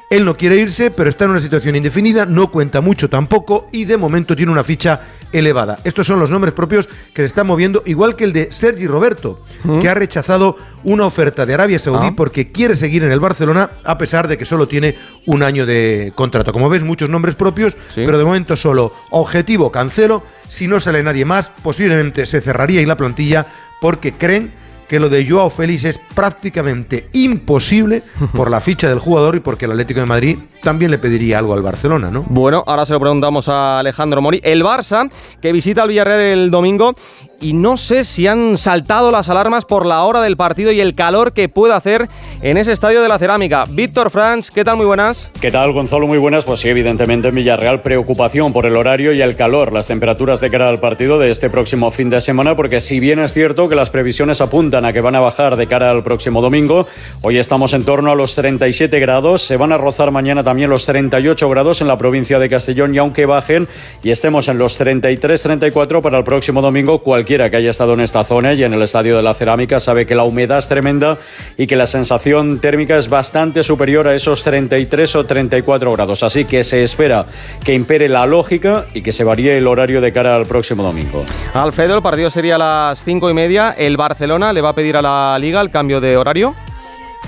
Él 0.09 0.23
no 0.23 0.37
quiere 0.37 0.55
irse, 0.55 0.89
pero 0.89 1.09
está 1.09 1.25
en 1.25 1.31
una 1.31 1.39
situación 1.41 1.75
indefinida, 1.75 2.25
no 2.25 2.49
cuenta 2.49 2.79
mucho 2.79 3.09
tampoco 3.09 3.67
y 3.73 3.83
de 3.83 3.97
momento 3.97 4.37
tiene 4.37 4.53
una 4.53 4.63
ficha 4.63 5.01
elevada. 5.33 5.79
Estos 5.83 6.07
son 6.07 6.19
los 6.21 6.29
nombres 6.29 6.53
propios 6.53 6.87
que 7.13 7.23
le 7.23 7.25
están 7.25 7.45
moviendo, 7.45 7.83
igual 7.85 8.15
que 8.15 8.23
el 8.23 8.31
de 8.31 8.53
Sergi 8.53 8.87
Roberto, 8.87 9.43
que 9.81 9.89
ha 9.89 9.93
rechazado 9.93 10.55
una 10.85 11.05
oferta 11.05 11.45
de 11.45 11.53
Arabia 11.53 11.77
Saudí 11.77 12.07
ah. 12.07 12.13
porque 12.15 12.53
quiere 12.53 12.77
seguir 12.77 13.03
en 13.03 13.11
el 13.11 13.19
Barcelona 13.19 13.69
a 13.83 13.97
pesar 13.97 14.29
de 14.29 14.37
que 14.37 14.45
solo 14.45 14.69
tiene 14.69 14.95
un 15.25 15.43
año 15.43 15.65
de 15.65 16.13
contrato. 16.15 16.53
Como 16.53 16.69
ves, 16.69 16.83
muchos 16.83 17.09
nombres 17.09 17.35
propios, 17.35 17.75
pero 17.93 18.17
de 18.17 18.23
momento 18.23 18.55
solo 18.55 18.93
objetivo 19.09 19.73
cancelo. 19.73 20.23
Si 20.47 20.67
no 20.67 20.79
sale 20.79 21.03
nadie 21.03 21.25
más, 21.25 21.51
posiblemente 21.61 22.25
se 22.25 22.39
cerraría 22.39 22.81
y 22.81 22.85
la 22.85 22.95
plantilla 22.95 23.45
porque 23.81 24.13
creen 24.13 24.53
que 24.87 24.99
lo 24.99 25.09
de 25.09 25.27
Joao 25.27 25.49
Félix 25.49 25.83
es 25.83 25.97
prácticamente 25.97 27.07
imposible 27.13 28.03
por 28.33 28.49
la 28.49 28.61
ficha 28.61 28.89
del 28.89 28.99
jugador 28.99 29.35
y 29.35 29.39
porque 29.39 29.65
el 29.65 29.71
Atlético 29.71 29.99
de 29.99 30.05
Madrid 30.05 30.39
también 30.61 30.91
le 30.91 30.97
pediría 30.97 31.39
algo 31.39 31.53
al 31.53 31.61
Barcelona, 31.61 32.09
¿no? 32.11 32.23
Bueno, 32.23 32.63
ahora 32.65 32.85
se 32.85 32.93
lo 32.93 32.99
preguntamos 32.99 33.47
a 33.49 33.79
Alejandro 33.79 34.21
Mori. 34.21 34.39
El 34.43 34.63
Barça, 34.63 35.09
que 35.41 35.51
visita 35.51 35.83
al 35.83 35.89
Villarreal 35.89 36.19
el 36.19 36.51
domingo 36.51 36.95
y 37.39 37.53
no 37.53 37.77
sé 37.77 38.03
si 38.03 38.27
han 38.27 38.57
saltado 38.57 39.11
las 39.11 39.29
alarmas 39.29 39.65
por 39.65 39.85
la 39.85 40.03
hora 40.03 40.21
del 40.21 40.37
partido 40.37 40.71
y 40.71 40.79
el 40.79 40.95
calor 40.95 41.33
que 41.33 41.49
puede 41.49 41.73
hacer 41.73 42.07
en 42.41 42.57
ese 42.57 42.71
estadio 42.71 43.01
de 43.01 43.07
la 43.07 43.19
cerámica. 43.19 43.65
Víctor 43.69 44.09
Franz, 44.09 44.51
¿qué 44.51 44.63
tal? 44.63 44.77
Muy 44.77 44.85
buenas. 44.85 45.31
¿Qué 45.39 45.51
tal, 45.51 45.71
Gonzalo? 45.71 46.07
Muy 46.07 46.17
buenas. 46.17 46.45
Pues 46.45 46.61
sí, 46.61 46.69
evidentemente 46.69 47.27
en 47.27 47.35
Villarreal 47.35 47.81
preocupación 47.81 48.53
por 48.53 48.65
el 48.65 48.75
horario 48.75 49.13
y 49.13 49.21
el 49.21 49.35
calor, 49.35 49.73
las 49.73 49.87
temperaturas 49.87 50.39
de 50.41 50.49
cara 50.49 50.69
al 50.69 50.79
partido 50.79 51.19
de 51.19 51.29
este 51.29 51.49
próximo 51.49 51.91
fin 51.91 52.09
de 52.09 52.21
semana, 52.21 52.55
porque 52.55 52.79
si 52.79 52.99
bien 52.99 53.19
es 53.19 53.33
cierto 53.33 53.69
que 53.69 53.75
las 53.75 53.89
previsiones 53.89 54.41
apuntan 54.41 54.85
a 54.85 54.93
que 54.93 55.01
van 55.01 55.15
a 55.15 55.19
bajar 55.19 55.55
de 55.55 55.67
cara 55.67 55.91
al 55.91 56.03
próximo 56.03 56.41
domingo, 56.41 56.87
hoy 57.21 57.37
estamos 57.37 57.73
en 57.73 57.83
torno 57.83 58.11
a 58.11 58.15
los 58.15 58.35
37 58.35 58.99
grados, 58.99 59.41
se 59.43 59.57
van 59.57 59.71
a 59.71 59.77
rozar 59.77 60.11
mañana 60.11 60.43
también 60.43 60.69
los 60.69 60.85
38 60.85 61.49
grados 61.49 61.81
en 61.81 61.87
la 61.87 61.97
provincia 61.97 62.39
de 62.39 62.49
Castellón 62.49 62.95
y 62.95 62.97
aunque 62.97 63.25
bajen 63.25 63.67
y 64.03 64.11
estemos 64.11 64.47
en 64.47 64.57
los 64.57 64.79
33-34 64.79 66.01
para 66.01 66.17
el 66.17 66.23
próximo 66.23 66.61
domingo, 66.61 66.99
cualquier 66.99 67.26
cualquiera 67.27 67.49
que 67.49 67.57
haya 67.57 67.71
estado 67.71 67.93
en 67.93 67.99
esta 67.99 68.23
zona 68.23 68.53
y 68.53 68.63
en 68.63 68.73
el 68.73 68.81
Estadio 68.81 69.17
de 69.17 69.21
la 69.21 69.33
Cerámica 69.33 69.81
sabe 69.81 70.05
que 70.05 70.15
la 70.15 70.23
humedad 70.23 70.59
es 70.59 70.69
tremenda 70.69 71.17
y 71.57 71.67
que 71.67 71.75
la 71.75 71.85
sensación 71.85 72.59
térmica 72.59 72.97
es 72.97 73.09
bastante 73.09 73.63
superior 73.63 74.07
a 74.07 74.15
esos 74.15 74.43
33 74.43 75.13
o 75.17 75.25
34 75.25 75.91
grados. 75.91 76.23
Así 76.23 76.45
que 76.45 76.63
se 76.63 76.83
espera 76.83 77.25
que 77.65 77.73
impere 77.73 78.07
la 78.07 78.25
lógica 78.25 78.85
y 78.93 79.01
que 79.01 79.11
se 79.11 79.25
varíe 79.25 79.57
el 79.57 79.67
horario 79.67 79.99
de 79.99 80.13
cara 80.13 80.37
al 80.37 80.45
próximo 80.45 80.83
domingo. 80.83 81.25
Alfredo, 81.53 81.97
el 81.97 82.01
partido 82.01 82.29
sería 82.29 82.55
a 82.55 82.59
las 82.59 83.03
5 83.03 83.29
y 83.29 83.33
media. 83.33 83.75
¿El 83.77 83.97
Barcelona 83.97 84.53
le 84.53 84.61
va 84.61 84.69
a 84.69 84.75
pedir 84.75 84.95
a 84.95 85.01
la 85.01 85.37
Liga 85.37 85.59
el 85.59 85.69
cambio 85.69 85.99
de 85.99 86.15
horario? 86.15 86.55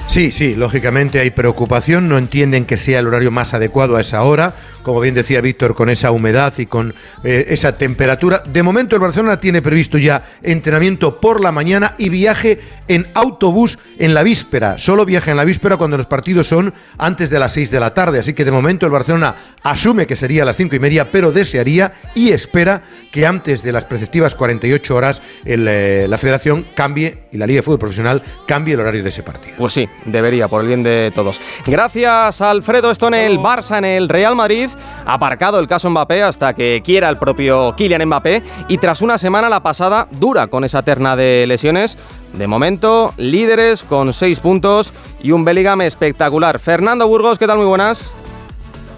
Sí, 0.08 0.32
sí, 0.32 0.56
lógicamente 0.56 1.20
hay 1.20 1.30
preocupación, 1.30 2.10
no 2.10 2.18
entienden 2.18 2.66
que 2.66 2.78
sea 2.78 3.00
el 3.00 3.08
horario 3.08 3.30
más 3.30 3.54
adecuado 3.54 3.96
a 3.96 4.02
esa 4.02 4.24
hora, 4.24 4.56
como 4.90 5.02
bien 5.02 5.14
decía 5.14 5.40
Víctor, 5.40 5.76
con 5.76 5.92
esa 5.92 6.10
humedad 6.10 6.52
y 6.58 6.66
con 6.66 6.96
eh, 7.24 7.46
esa 7.50 7.78
temperatura. 7.78 8.42
De 8.44 8.64
momento 8.64 8.96
el 8.96 9.02
Barcelona 9.04 9.40
tiene 9.40 9.62
previsto 9.62 10.00
ya 10.00 10.24
entrenamiento 10.42 11.22
por 11.22 11.42
la 11.42 11.52
mañana 11.52 11.94
y 12.00 12.10
viaje 12.10 12.60
en 12.88 13.06
autobús 13.14 13.78
en 14.00 14.16
la 14.16 14.24
víspera. 14.24 14.80
Solo 14.80 15.06
viaja 15.06 15.30
en 15.30 15.38
la 15.38 15.44
víspera 15.44 15.78
cuando 15.78 15.96
los 15.96 16.08
partidos 16.08 16.48
son 16.48 16.74
antes 16.98 17.30
de 17.30 17.38
las 17.38 17.52
6 17.52 17.70
de 17.70 17.80
la 17.80 17.94
tarde. 17.94 18.18
Así 18.18 18.34
que 18.34 18.44
de 18.44 18.52
momento 18.52 18.88
el 18.88 18.92
Barcelona 18.92 19.36
asume 19.62 20.08
que 20.08 20.16
sería 20.16 20.42
a 20.42 20.46
las 20.48 20.56
5 20.56 20.76
y 20.76 20.80
media, 20.80 21.12
pero 21.12 21.32
desearía 21.32 21.94
y 22.16 22.32
espera 22.32 22.82
que 23.12 23.28
antes 23.28 23.62
de 23.62 23.72
las 23.72 23.86
preceptivas 23.86 24.34
48 24.34 24.96
horas 24.96 25.22
eh, 25.46 26.08
la 26.10 26.18
federación 26.18 26.66
cambie 26.74 27.26
y 27.32 27.38
la 27.38 27.46
Liga 27.46 27.60
de 27.60 27.64
Fútbol 27.64 27.80
Profesional 27.80 28.24
cambie 28.48 28.74
el 28.74 28.80
horario 28.80 29.04
de 29.04 29.10
ese 29.10 29.22
partido. 29.22 29.54
Pues 29.56 29.74
sí, 29.74 29.88
debería, 30.06 30.48
por 30.48 30.62
el 30.62 30.68
bien 30.68 30.82
de 30.82 31.12
todos. 31.14 31.40
Gracias, 31.68 32.42
Alfredo. 32.42 32.90
Esto 32.90 33.08
en 33.10 33.14
el 33.14 33.38
Barça, 33.38 33.78
en 33.78 33.86
el 33.86 34.10
Real 34.10 34.36
Madrid. 34.36 34.70
Aparcado 35.06 35.60
el 35.60 35.68
caso 35.68 35.90
Mbappé 35.90 36.24
hasta 36.24 36.54
que 36.54 36.82
quiera 36.84 37.10
el 37.10 37.18
propio 37.18 37.74
Kylian 37.76 38.06
Mbappé. 38.06 38.44
Y 38.68 38.78
tras 38.78 39.02
una 39.02 39.18
semana, 39.18 39.50
la 39.50 39.62
pasada, 39.62 40.08
dura 40.12 40.48
con 40.48 40.64
esa 40.64 40.82
terna 40.84 41.16
de 41.16 41.46
lesiones. 41.48 41.98
De 42.34 42.48
momento, 42.48 43.14
líderes 43.18 43.84
con 43.84 44.14
seis 44.14 44.40
puntos 44.40 44.94
y 45.22 45.32
un 45.32 45.44
Bellingham 45.44 45.82
espectacular. 45.82 46.60
Fernando 46.60 47.08
Burgos, 47.08 47.40
¿qué 47.40 47.48
tal? 47.48 47.58
Muy 47.58 47.68
buenas. 47.68 48.12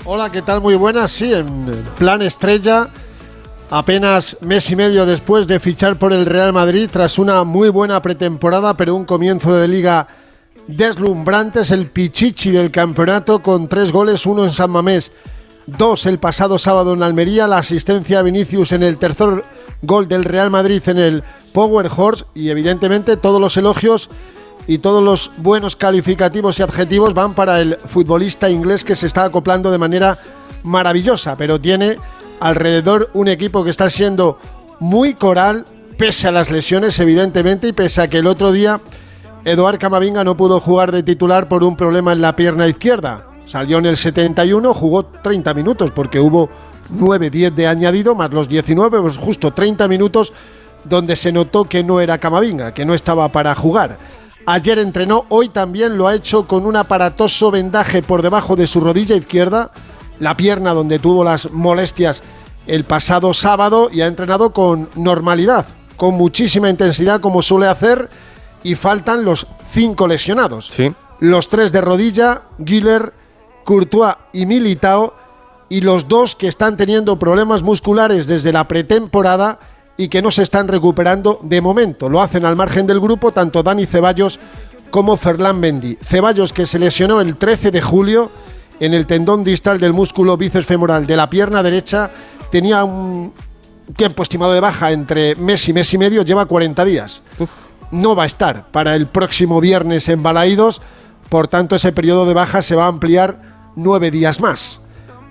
Hola, 0.05 0.31
¿qué 0.31 0.41
tal? 0.41 0.61
Muy 0.61 0.75
buenas. 0.75 1.11
Sí, 1.11 1.33
en 1.33 1.71
plan 1.97 2.21
estrella. 2.21 2.89
Apenas 3.69 4.35
mes 4.41 4.69
y 4.69 4.75
medio 4.75 5.05
después 5.05 5.47
de 5.47 5.61
fichar 5.61 5.95
por 5.95 6.11
el 6.11 6.25
Real 6.25 6.51
Madrid, 6.51 6.89
tras 6.91 7.17
una 7.17 7.45
muy 7.45 7.69
buena 7.69 8.01
pretemporada, 8.01 8.75
pero 8.75 8.95
un 8.95 9.05
comienzo 9.05 9.53
de 9.53 9.69
liga 9.69 10.07
deslumbrante, 10.67 11.61
es 11.61 11.71
el 11.71 11.85
Pichichi 11.85 12.51
del 12.51 12.69
campeonato 12.69 13.39
con 13.39 13.69
tres 13.69 13.93
goles, 13.93 14.25
uno 14.25 14.43
en 14.43 14.51
San 14.51 14.71
Mamés, 14.71 15.13
dos 15.77 16.05
el 16.05 16.19
pasado 16.19 16.59
sábado 16.59 16.93
en 16.93 17.03
Almería, 17.03 17.47
la 17.47 17.57
asistencia 17.57 18.19
a 18.19 18.23
Vinicius 18.23 18.71
en 18.71 18.83
el 18.83 18.97
tercer 18.97 19.43
gol 19.81 20.07
del 20.07 20.23
Real 20.23 20.51
Madrid 20.51 20.81
en 20.87 20.99
el 20.99 21.23
Power 21.53 21.89
Horse 21.95 22.25
y 22.33 22.49
evidentemente 22.49 23.17
todos 23.17 23.41
los 23.41 23.57
elogios 23.57 24.09
y 24.67 24.77
todos 24.77 25.03
los 25.03 25.31
buenos 25.37 25.75
calificativos 25.75 26.59
y 26.59 26.63
adjetivos 26.63 27.13
van 27.13 27.33
para 27.33 27.61
el 27.61 27.77
futbolista 27.77 28.49
inglés 28.49 28.83
que 28.83 28.95
se 28.95 29.07
está 29.07 29.25
acoplando 29.25 29.71
de 29.71 29.77
manera 29.77 30.17
maravillosa, 30.63 31.35
pero 31.35 31.59
tiene 31.59 31.97
alrededor 32.39 33.09
un 33.13 33.27
equipo 33.27 33.63
que 33.63 33.71
está 33.71 33.89
siendo 33.89 34.39
muy 34.79 35.13
coral, 35.13 35.65
pese 35.97 36.27
a 36.27 36.31
las 36.31 36.51
lesiones, 36.51 36.99
evidentemente, 36.99 37.67
y 37.67 37.73
pese 37.73 38.01
a 38.01 38.07
que 38.07 38.19
el 38.19 38.27
otro 38.27 38.51
día 38.51 38.79
Eduard 39.45 39.79
Camavinga 39.79 40.23
no 40.23 40.37
pudo 40.37 40.59
jugar 40.59 40.91
de 40.91 41.03
titular 41.03 41.47
por 41.47 41.63
un 41.63 41.75
problema 41.75 42.13
en 42.13 42.21
la 42.21 42.35
pierna 42.35 42.67
izquierda. 42.67 43.30
Salió 43.51 43.79
en 43.79 43.85
el 43.85 43.97
71, 43.97 44.73
jugó 44.73 45.03
30 45.03 45.53
minutos, 45.53 45.91
porque 45.91 46.21
hubo 46.21 46.49
9-10 46.95 47.53
de 47.53 47.67
añadido, 47.67 48.15
más 48.15 48.31
los 48.31 48.47
19, 48.47 49.01
pues 49.01 49.17
justo 49.17 49.51
30 49.51 49.89
minutos 49.89 50.31
donde 50.85 51.17
se 51.17 51.33
notó 51.33 51.65
que 51.65 51.83
no 51.83 51.99
era 51.99 52.17
Camavinga, 52.17 52.73
que 52.73 52.85
no 52.85 52.93
estaba 52.93 53.27
para 53.27 53.53
jugar. 53.53 53.97
Ayer 54.45 54.79
entrenó, 54.79 55.25
hoy 55.27 55.49
también 55.49 55.97
lo 55.97 56.07
ha 56.07 56.15
hecho 56.15 56.47
con 56.47 56.65
un 56.65 56.77
aparatoso 56.77 57.51
vendaje 57.51 58.01
por 58.01 58.21
debajo 58.21 58.55
de 58.55 58.67
su 58.67 58.79
rodilla 58.79 59.17
izquierda, 59.17 59.71
la 60.21 60.37
pierna 60.37 60.73
donde 60.73 60.99
tuvo 60.99 61.25
las 61.25 61.51
molestias 61.51 62.23
el 62.67 62.85
pasado 62.85 63.33
sábado 63.33 63.89
y 63.91 63.99
ha 63.99 64.07
entrenado 64.07 64.53
con 64.53 64.87
normalidad, 64.95 65.65
con 65.97 66.13
muchísima 66.13 66.69
intensidad 66.69 67.19
como 67.19 67.41
suele 67.41 67.67
hacer 67.67 68.09
y 68.63 68.75
faltan 68.75 69.25
los 69.25 69.45
cinco 69.73 70.07
lesionados. 70.07 70.67
Sí. 70.67 70.93
Los 71.19 71.49
tres 71.49 71.73
de 71.73 71.81
rodilla, 71.81 72.43
Giller, 72.63 73.13
Courtois 73.63 74.15
y 74.33 74.45
Militao 74.45 75.13
y 75.69 75.81
los 75.81 76.07
dos 76.07 76.35
que 76.35 76.47
están 76.47 76.75
teniendo 76.75 77.17
problemas 77.17 77.63
musculares 77.63 78.27
desde 78.27 78.51
la 78.51 78.67
pretemporada 78.67 79.59
y 79.97 80.09
que 80.09 80.21
no 80.21 80.31
se 80.31 80.43
están 80.43 80.67
recuperando 80.67 81.39
de 81.43 81.61
momento. 81.61 82.09
Lo 82.09 82.21
hacen 82.21 82.43
al 82.43 82.55
margen 82.55 82.87
del 82.87 82.99
grupo 82.99 83.31
tanto 83.31 83.63
Dani 83.63 83.85
Ceballos 83.85 84.39
como 84.89 85.15
Ferland 85.15 85.59
Mendy. 85.59 85.97
Ceballos 86.03 86.53
que 86.53 86.65
se 86.65 86.79
lesionó 86.79 87.21
el 87.21 87.37
13 87.37 87.71
de 87.71 87.81
julio 87.81 88.31
en 88.79 88.93
el 88.93 89.05
tendón 89.05 89.43
distal 89.43 89.79
del 89.79 89.93
músculo 89.93 90.37
bíceps 90.37 90.65
femoral 90.65 91.07
de 91.07 91.15
la 91.15 91.29
pierna 91.29 91.63
derecha. 91.63 92.11
Tenía 92.51 92.83
un 92.83 93.31
tiempo 93.95 94.23
estimado 94.23 94.53
de 94.53 94.59
baja 94.59 94.91
entre 94.91 95.35
mes 95.35 95.69
y 95.69 95.73
mes 95.73 95.93
y 95.93 95.97
medio, 95.97 96.23
lleva 96.23 96.45
40 96.45 96.83
días. 96.83 97.21
No 97.91 98.15
va 98.15 98.23
a 98.23 98.25
estar 98.25 98.67
para 98.71 98.95
el 98.95 99.05
próximo 99.07 99.61
viernes 99.61 100.09
en 100.09 100.23
Balaídos, 100.23 100.81
por 101.29 101.47
tanto 101.47 101.75
ese 101.75 101.91
periodo 101.91 102.25
de 102.25 102.33
baja 102.33 102.61
se 102.61 102.75
va 102.75 102.85
a 102.85 102.87
ampliar 102.87 103.50
nueve 103.75 104.11
días 104.11 104.39
más. 104.39 104.79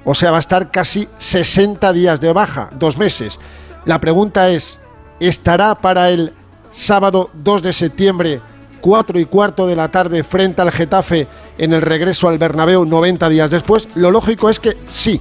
O 0.04 0.14
sea, 0.14 0.30
va 0.30 0.38
a 0.38 0.40
estar 0.40 0.70
casi 0.70 1.08
60 1.18 1.92
días 1.92 2.20
de 2.20 2.32
baja, 2.32 2.70
dos 2.72 2.96
meses. 2.96 3.38
La 3.84 4.00
pregunta 4.00 4.48
es, 4.50 4.80
¿estará 5.20 5.74
para 5.74 6.10
el 6.10 6.32
sábado 6.72 7.30
2 7.34 7.62
de 7.62 7.72
septiembre 7.72 8.40
4 8.80 9.18
y 9.18 9.26
cuarto 9.26 9.66
de 9.66 9.76
la 9.76 9.88
tarde 9.88 10.24
frente 10.24 10.62
al 10.62 10.72
Getafe 10.72 11.28
en 11.58 11.72
el 11.72 11.82
regreso 11.82 12.28
al 12.28 12.38
Bernabéu 12.38 12.84
90 12.84 13.28
días 13.28 13.50
después, 13.50 13.88
lo 13.94 14.10
lógico 14.10 14.48
es 14.48 14.58
que 14.58 14.76
sí, 14.88 15.20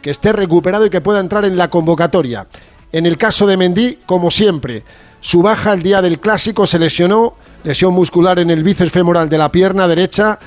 que 0.00 0.10
esté 0.10 0.32
recuperado 0.32 0.86
y 0.86 0.90
que 0.90 1.00
pueda 1.00 1.20
entrar 1.20 1.44
en 1.44 1.56
la 1.56 1.68
convocatoria. 1.68 2.46
En 2.92 3.06
el 3.06 3.16
caso 3.16 3.46
de 3.46 3.56
Mendy, 3.56 3.98
como 4.06 4.30
siempre, 4.30 4.84
su 5.20 5.42
baja 5.42 5.72
el 5.72 5.82
día 5.82 6.02
del 6.02 6.20
clásico 6.20 6.66
se 6.66 6.78
lesionó, 6.78 7.34
lesión 7.64 7.94
muscular 7.94 8.38
en 8.38 8.50
el 8.50 8.62
bíceps 8.62 8.92
femoral 8.92 9.28
de 9.28 9.38
la 9.38 9.50
pierna 9.50 9.88
derecha, 9.88 10.38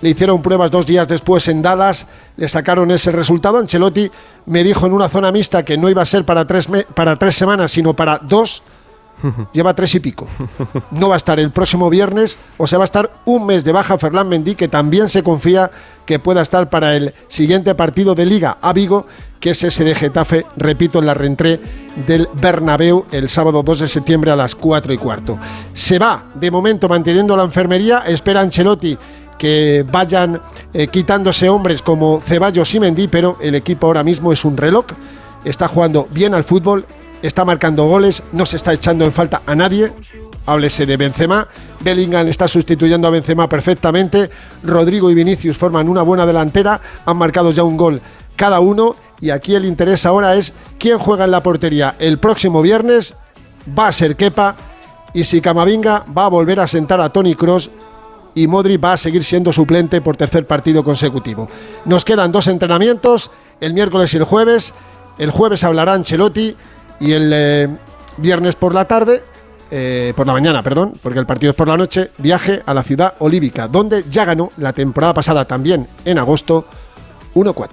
le 0.00 0.10
hicieron 0.10 0.42
pruebas 0.42 0.70
dos 0.70 0.86
días 0.86 1.08
después 1.08 1.46
en 1.48 1.62
Dallas, 1.62 2.06
le 2.36 2.48
sacaron 2.48 2.90
ese 2.90 3.12
resultado. 3.12 3.58
Ancelotti 3.58 4.10
me 4.46 4.64
dijo 4.64 4.86
en 4.86 4.92
una 4.92 5.08
zona 5.08 5.32
mixta 5.32 5.64
que 5.64 5.76
no 5.76 5.88
iba 5.88 6.02
a 6.02 6.06
ser 6.06 6.24
para 6.24 6.46
tres, 6.46 6.68
para 6.94 7.16
tres 7.16 7.34
semanas, 7.34 7.70
sino 7.70 7.94
para 7.94 8.18
dos 8.18 8.62
lleva 9.52 9.74
tres 9.74 9.94
y 9.94 10.00
pico. 10.00 10.26
No 10.90 11.08
va 11.08 11.14
a 11.14 11.16
estar 11.16 11.38
el 11.38 11.50
próximo 11.50 11.90
viernes, 11.90 12.38
o 12.58 12.66
sea, 12.66 12.78
va 12.78 12.84
a 12.84 12.86
estar 12.86 13.10
un 13.24 13.46
mes 13.46 13.64
de 13.64 13.72
baja 13.72 13.98
Ferland 13.98 14.30
Mendy, 14.30 14.54
que 14.54 14.68
también 14.68 15.08
se 15.08 15.22
confía 15.22 15.70
que 16.06 16.18
pueda 16.18 16.42
estar 16.42 16.68
para 16.70 16.96
el 16.96 17.14
siguiente 17.28 17.74
partido 17.74 18.14
de 18.14 18.26
Liga 18.26 18.58
a 18.60 18.72
Vigo, 18.72 19.06
que 19.38 19.50
es 19.50 19.64
ese 19.64 19.84
de 19.84 19.94
Getafe, 19.94 20.44
repito, 20.56 20.98
en 20.98 21.06
la 21.06 21.14
reentré 21.14 21.60
del 22.06 22.28
Bernabéu 22.40 23.06
el 23.10 23.28
sábado 23.28 23.62
2 23.62 23.80
de 23.80 23.88
septiembre 23.88 24.30
a 24.30 24.36
las 24.36 24.54
4 24.54 24.92
y 24.92 24.98
cuarto. 24.98 25.38
Se 25.72 25.98
va, 25.98 26.26
de 26.34 26.50
momento, 26.50 26.88
manteniendo 26.88 27.36
la 27.36 27.44
enfermería, 27.44 28.00
espera 28.06 28.40
Ancelotti 28.40 28.98
que 29.40 29.86
vayan 29.90 30.38
eh, 30.74 30.88
quitándose 30.88 31.48
hombres 31.48 31.80
como 31.80 32.20
Ceballos 32.20 32.74
y 32.74 32.78
Mendy, 32.78 33.08
pero 33.08 33.38
el 33.40 33.54
equipo 33.54 33.86
ahora 33.86 34.04
mismo 34.04 34.34
es 34.34 34.44
un 34.44 34.54
reloj, 34.54 34.84
está 35.46 35.66
jugando 35.66 36.06
bien 36.10 36.34
al 36.34 36.44
fútbol, 36.44 36.84
está 37.22 37.46
marcando 37.46 37.86
goles, 37.86 38.22
no 38.32 38.44
se 38.44 38.56
está 38.56 38.74
echando 38.74 39.06
en 39.06 39.12
falta 39.12 39.40
a 39.46 39.54
nadie. 39.54 39.90
Háblese 40.44 40.84
de 40.84 40.98
Benzema. 40.98 41.48
Bellingham 41.80 42.28
está 42.28 42.48
sustituyendo 42.48 43.08
a 43.08 43.10
Benzema 43.10 43.48
perfectamente. 43.48 44.28
Rodrigo 44.62 45.10
y 45.10 45.14
Vinicius 45.14 45.56
forman 45.56 45.88
una 45.88 46.02
buena 46.02 46.26
delantera. 46.26 46.78
Han 47.06 47.16
marcado 47.16 47.50
ya 47.50 47.62
un 47.62 47.78
gol 47.78 47.98
cada 48.36 48.60
uno. 48.60 48.94
Y 49.22 49.30
aquí 49.30 49.54
el 49.54 49.64
interés 49.64 50.04
ahora 50.04 50.34
es 50.34 50.52
quién 50.78 50.98
juega 50.98 51.24
en 51.24 51.30
la 51.30 51.42
portería 51.42 51.94
el 51.98 52.18
próximo 52.18 52.60
viernes. 52.60 53.14
Va 53.78 53.88
a 53.88 53.92
ser 53.92 54.16
Kepa. 54.16 54.56
y 55.14 55.24
si 55.24 55.40
Camavinga 55.40 56.04
va 56.16 56.26
a 56.26 56.28
volver 56.28 56.60
a 56.60 56.66
sentar 56.66 57.00
a 57.00 57.08
Tony 57.08 57.34
Cross 57.34 57.70
y 58.34 58.46
Modric 58.46 58.82
va 58.82 58.94
a 58.94 58.96
seguir 58.96 59.24
siendo 59.24 59.52
suplente 59.52 60.00
por 60.00 60.16
tercer 60.16 60.46
partido 60.46 60.84
consecutivo. 60.84 61.48
Nos 61.84 62.04
quedan 62.04 62.32
dos 62.32 62.46
entrenamientos, 62.46 63.30
el 63.60 63.74
miércoles 63.74 64.12
y 64.14 64.16
el 64.16 64.24
jueves. 64.24 64.72
El 65.18 65.30
jueves 65.30 65.64
hablará 65.64 65.94
Ancelotti 65.94 66.56
y 67.00 67.12
el 67.12 67.30
eh, 67.34 67.68
viernes 68.16 68.56
por 68.56 68.74
la 68.74 68.84
tarde, 68.86 69.22
eh, 69.70 70.12
por 70.16 70.26
la 70.26 70.32
mañana, 70.32 70.62
perdón, 70.62 70.94
porque 71.02 71.18
el 71.18 71.26
partido 71.26 71.50
es 71.50 71.56
por 71.56 71.68
la 71.68 71.76
noche, 71.76 72.10
viaje 72.18 72.62
a 72.64 72.74
la 72.74 72.82
ciudad 72.82 73.14
olívica, 73.18 73.68
donde 73.68 74.04
ya 74.10 74.24
ganó 74.24 74.50
la 74.56 74.72
temporada 74.72 75.14
pasada 75.14 75.44
también 75.44 75.86
en 76.04 76.18
agosto 76.18 76.64
1-4. 77.34 77.68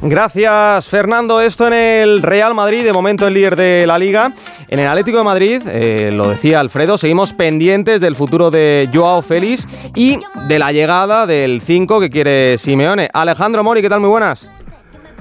Gracias, 0.00 0.88
Fernando. 0.88 1.40
Esto 1.40 1.66
en 1.66 1.72
el 1.72 2.22
Real 2.22 2.54
Madrid, 2.54 2.84
de 2.84 2.92
momento 2.92 3.26
el 3.26 3.34
líder 3.34 3.56
de 3.56 3.84
la 3.84 3.98
liga. 3.98 4.32
En 4.68 4.78
el 4.78 4.86
Atlético 4.86 5.18
de 5.18 5.24
Madrid, 5.24 5.62
eh, 5.66 6.10
lo 6.12 6.28
decía 6.28 6.60
Alfredo, 6.60 6.96
seguimos 6.96 7.32
pendientes 7.32 8.00
del 8.00 8.14
futuro 8.14 8.52
de 8.52 8.88
Joao 8.94 9.22
Félix 9.22 9.66
y 9.96 10.20
de 10.46 10.58
la 10.60 10.70
llegada 10.70 11.26
del 11.26 11.60
5 11.60 11.98
que 11.98 12.10
quiere 12.10 12.58
Simeone. 12.58 13.10
Alejandro 13.12 13.64
Mori, 13.64 13.82
¿qué 13.82 13.88
tal? 13.88 13.98
Muy 13.98 14.10
buenas. 14.10 14.48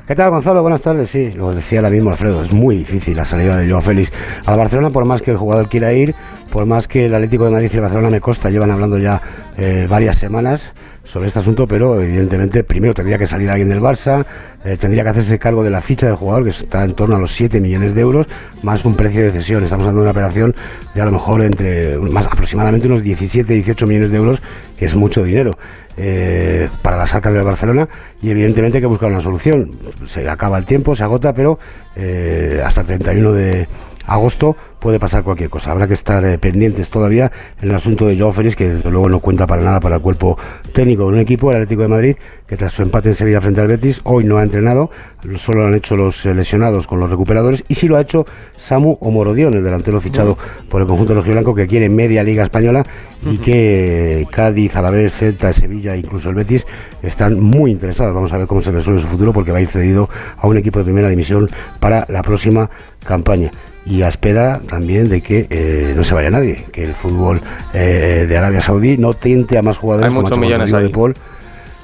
¿Qué 0.07 0.13
tal, 0.15 0.29
Gonzalo? 0.29 0.61
Buenas 0.61 0.83
tardes. 0.83 1.09
Sí, 1.09 1.33
lo 1.33 1.53
decía 1.53 1.79
ahora 1.79 1.89
mismo 1.89 2.11
Alfredo, 2.11 2.43
es 2.43 2.53
muy 2.53 2.77
difícil 2.77 3.15
la 3.15 3.25
salida 3.25 3.57
de 3.57 3.67
Joao 3.67 3.81
Félix 3.81 4.11
a 4.45 4.55
Barcelona, 4.55 4.91
por 4.91 5.05
más 5.05 5.23
que 5.23 5.31
el 5.31 5.37
jugador 5.37 5.69
quiera 5.69 5.91
ir, 5.91 6.13
por 6.51 6.67
más 6.67 6.87
que 6.87 7.07
el 7.07 7.15
Atlético 7.15 7.45
de 7.45 7.51
Madrid 7.51 7.69
y 7.73 7.75
el 7.75 7.81
Barcelona 7.81 8.11
me 8.11 8.21
costa, 8.21 8.51
llevan 8.51 8.69
hablando 8.69 8.99
ya 8.99 9.21
eh, 9.57 9.87
varias 9.89 10.19
semanas 10.19 10.71
sobre 11.07 11.27
este 11.27 11.39
asunto, 11.39 11.67
pero 11.67 12.01
evidentemente 12.01 12.63
primero 12.63 12.93
tendría 12.93 13.17
que 13.17 13.25
salir 13.25 13.49
alguien 13.49 13.69
del 13.69 13.79
Barça, 13.79 14.25
eh, 14.63 14.77
tendría 14.77 15.03
que 15.03 15.09
hacerse 15.09 15.39
cargo 15.39 15.63
de 15.63 15.69
la 15.69 15.81
ficha 15.81 16.05
del 16.05 16.15
jugador, 16.15 16.43
que 16.43 16.49
está 16.49 16.83
en 16.83 16.93
torno 16.93 17.15
a 17.15 17.19
los 17.19 17.33
7 17.33 17.59
millones 17.61 17.95
de 17.95 18.01
euros, 18.01 18.27
más 18.61 18.83
un 18.83 18.95
precio 18.95 19.23
de 19.23 19.31
cesión. 19.31 19.63
Estamos 19.63 19.83
hablando 19.83 20.01
de 20.01 20.09
una 20.09 20.11
operación 20.11 20.55
de 20.93 21.01
a 21.01 21.05
lo 21.05 21.11
mejor 21.11 21.41
entre 21.41 21.97
más 21.97 22.25
aproximadamente 22.25 22.87
unos 22.87 23.01
17, 23.01 23.53
18 23.53 23.87
millones 23.87 24.11
de 24.11 24.17
euros, 24.17 24.41
que 24.77 24.85
es 24.85 24.95
mucho 24.95 25.23
dinero. 25.23 25.57
Eh, 25.99 26.69
para 26.83 26.95
las 26.95 27.15
arcas 27.15 27.33
de 27.33 27.41
Barcelona 27.41 27.89
y 28.21 28.29
evidentemente 28.29 28.77
hay 28.77 28.81
que 28.81 28.87
buscar 28.87 29.09
una 29.09 29.19
solución. 29.19 29.79
Se 30.05 30.29
acaba 30.29 30.59
el 30.59 30.65
tiempo, 30.65 30.95
se 30.95 31.01
agota, 31.01 31.33
pero 31.33 31.57
eh, 31.95 32.61
hasta 32.63 32.81
el 32.81 32.87
31 32.87 33.31
de 33.31 33.67
agosto 34.07 34.55
puede 34.79 34.99
pasar 34.99 35.23
cualquier 35.23 35.49
cosa. 35.49 35.71
Habrá 35.71 35.87
que 35.87 35.93
estar 35.93 36.23
eh, 36.25 36.37
pendientes 36.37 36.89
todavía 36.89 37.31
en 37.61 37.69
el 37.69 37.75
asunto 37.75 38.07
de 38.07 38.17
Joao 38.17 38.31
Félix, 38.31 38.55
que 38.55 38.69
desde 38.69 38.89
luego 38.89 39.09
no 39.09 39.19
cuenta 39.19 39.45
para 39.45 39.61
nada 39.61 39.79
para 39.79 39.97
el 39.97 40.01
cuerpo 40.01 40.37
técnico 40.73 41.03
de 41.03 41.09
un 41.09 41.19
equipo, 41.19 41.51
el 41.51 41.57
Atlético 41.57 41.81
de 41.81 41.87
Madrid, 41.87 42.15
que 42.47 42.55
tras 42.55 42.71
su 42.71 42.81
empate 42.81 43.09
en 43.09 43.15
Sevilla 43.15 43.41
frente 43.41 43.59
al 43.59 43.67
Betis, 43.67 43.99
hoy 44.03 44.23
no 44.23 44.37
ha 44.37 44.43
entrenado, 44.43 44.89
solo 45.35 45.61
lo 45.61 45.67
han 45.67 45.75
hecho 45.75 45.97
los 45.97 46.25
eh, 46.25 46.33
lesionados 46.33 46.87
con 46.87 46.99
los 46.99 47.09
recuperadores, 47.09 47.65
y 47.67 47.75
sí 47.75 47.87
lo 47.87 47.97
ha 47.97 48.01
hecho 48.01 48.25
Samu 48.55 48.97
Omorodion, 49.01 49.53
el 49.53 49.63
delantero 49.63 49.99
fichado 49.99 50.37
por 50.69 50.81
el 50.81 50.87
conjunto 50.87 51.13
rojiblanco, 51.13 51.53
que 51.53 51.67
quiere 51.67 51.89
media 51.89 52.23
liga 52.23 52.43
española 52.43 52.85
y 53.25 53.39
que 53.39 54.25
Cádiz, 54.31 54.75
Alavés, 54.75 55.13
Celta, 55.13 55.51
Sevilla 55.51 55.95
e 55.95 55.99
incluso 55.99 56.29
el 56.29 56.35
Betis 56.35 56.65
están 57.01 57.39
muy 57.39 57.71
interesados. 57.71 58.13
Vamos 58.13 58.31
a 58.31 58.37
ver 58.37 58.47
cómo 58.47 58.61
se 58.61 58.71
resuelve 58.71 59.01
su 59.01 59.07
futuro, 59.07 59.33
porque 59.33 59.51
va 59.51 59.57
a 59.57 59.61
ir 59.61 59.67
cedido 59.67 60.07
a 60.37 60.47
un 60.47 60.55
equipo 60.55 60.79
de 60.79 60.85
primera 60.85 61.09
división 61.09 61.49
para 61.79 62.05
la 62.09 62.21
próxima 62.21 62.69
campaña 63.03 63.51
y 63.87 64.01
a 64.01 64.09
espera 64.09 64.59
también 64.67 65.07
de 65.07 65.21
que 65.21 65.47
eh, 65.49 65.93
no 65.95 66.03
se 66.03 66.13
vaya 66.13 66.29
nadie, 66.29 66.65
que 66.71 66.83
el 66.83 66.93
fútbol 66.93 67.41
eh, 67.73 68.25
de 68.27 68.37
Arabia 68.37 68.61
Saudí 68.61 68.97
no 68.97 69.13
tiente 69.13 69.57
a 69.57 69.61
más 69.61 69.77
jugadores. 69.77 70.09
Hay 70.11 70.13
muchos 70.13 70.37
millones 70.37 70.73
ahí. 70.73 70.83
De 70.83 70.89
Paul, 70.89 71.15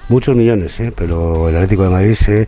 muchos 0.10 0.36
millones, 0.36 0.78
¿eh? 0.82 0.92
pero 0.96 1.48
el 1.48 1.56
Atlético 1.56 1.84
de 1.84 1.90
Madrid 1.90 2.16
se 2.16 2.48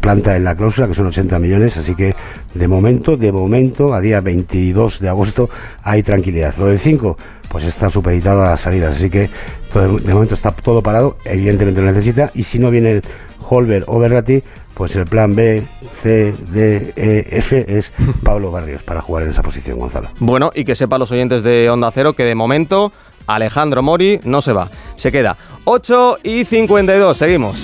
planta 0.00 0.36
en 0.36 0.44
la 0.44 0.54
cláusula, 0.54 0.86
que 0.86 0.94
son 0.94 1.06
80 1.06 1.40
millones, 1.40 1.76
así 1.76 1.96
que 1.96 2.14
de 2.54 2.68
momento, 2.68 3.16
de 3.16 3.32
momento, 3.32 3.92
a 3.92 4.00
día 4.00 4.20
22 4.20 5.00
de 5.00 5.08
agosto, 5.08 5.50
hay 5.82 6.04
tranquilidad. 6.04 6.54
Lo 6.56 6.66
del 6.66 6.78
5, 6.78 7.16
pues 7.48 7.64
está 7.64 7.90
supeditado 7.90 8.44
a 8.44 8.50
las 8.50 8.60
salidas, 8.60 8.94
así 8.94 9.10
que 9.10 9.28
de 9.74 10.14
momento 10.14 10.34
está 10.34 10.52
todo 10.52 10.80
parado, 10.82 11.18
evidentemente 11.24 11.80
lo 11.80 11.88
necesita, 11.88 12.30
y 12.34 12.44
si 12.44 12.60
no 12.60 12.70
viene 12.70 12.92
el 12.92 13.02
Holber 13.48 13.84
o 13.86 13.98
Berrati, 13.98 14.42
pues 14.74 14.94
el 14.96 15.06
plan 15.06 15.34
B, 15.34 15.62
C, 16.02 16.34
D, 16.50 16.92
E, 16.96 17.26
F 17.38 17.64
es 17.68 17.92
Pablo 18.22 18.50
Barrios 18.50 18.82
para 18.82 19.00
jugar 19.00 19.24
en 19.24 19.30
esa 19.30 19.42
posición, 19.42 19.78
Gonzalo. 19.78 20.10
Bueno, 20.18 20.50
y 20.54 20.64
que 20.64 20.74
sepan 20.74 21.00
los 21.00 21.10
oyentes 21.10 21.42
de 21.42 21.70
Onda 21.70 21.90
Cero 21.90 22.14
que 22.14 22.24
de 22.24 22.34
momento 22.34 22.92
Alejandro 23.26 23.82
Mori 23.82 24.20
no 24.24 24.42
se 24.42 24.52
va, 24.52 24.70
se 24.96 25.10
queda. 25.10 25.36
8 25.64 26.18
y 26.22 26.44
52, 26.44 27.16
seguimos. 27.16 27.56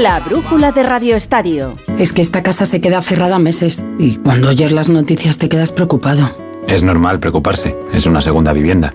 La 0.00 0.18
brújula 0.20 0.72
de 0.72 0.82
Radio 0.82 1.14
Estadio. 1.14 1.76
Es 1.98 2.12
que 2.12 2.22
esta 2.22 2.42
casa 2.42 2.66
se 2.66 2.80
queda 2.80 3.00
cerrada 3.00 3.38
meses 3.38 3.84
y 3.98 4.16
cuando 4.16 4.48
oyes 4.48 4.72
las 4.72 4.88
noticias 4.88 5.38
te 5.38 5.48
quedas 5.48 5.70
preocupado. 5.70 6.30
Es 6.66 6.82
normal 6.82 7.20
preocuparse, 7.20 7.76
es 7.92 8.06
una 8.06 8.20
segunda 8.20 8.52
vivienda. 8.52 8.94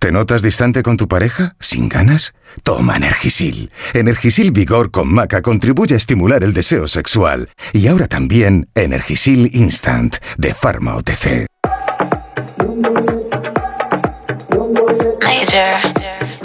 ¿Te 0.00 0.12
notas 0.12 0.42
distante 0.42 0.84
con 0.84 0.96
tu 0.96 1.08
pareja? 1.08 1.56
¿Sin 1.58 1.88
ganas? 1.88 2.32
Toma 2.62 2.94
Energisil. 2.94 3.72
Energisil 3.94 4.52
Vigor 4.52 4.92
con 4.92 5.12
Maca 5.12 5.42
contribuye 5.42 5.94
a 5.94 5.96
estimular 5.96 6.44
el 6.44 6.54
deseo 6.54 6.86
sexual. 6.86 7.48
Y 7.72 7.88
ahora 7.88 8.06
también 8.06 8.68
Energisil 8.76 9.50
Instant 9.52 10.18
de 10.36 10.54
Pharma 10.54 10.94
OTC. 10.94 11.46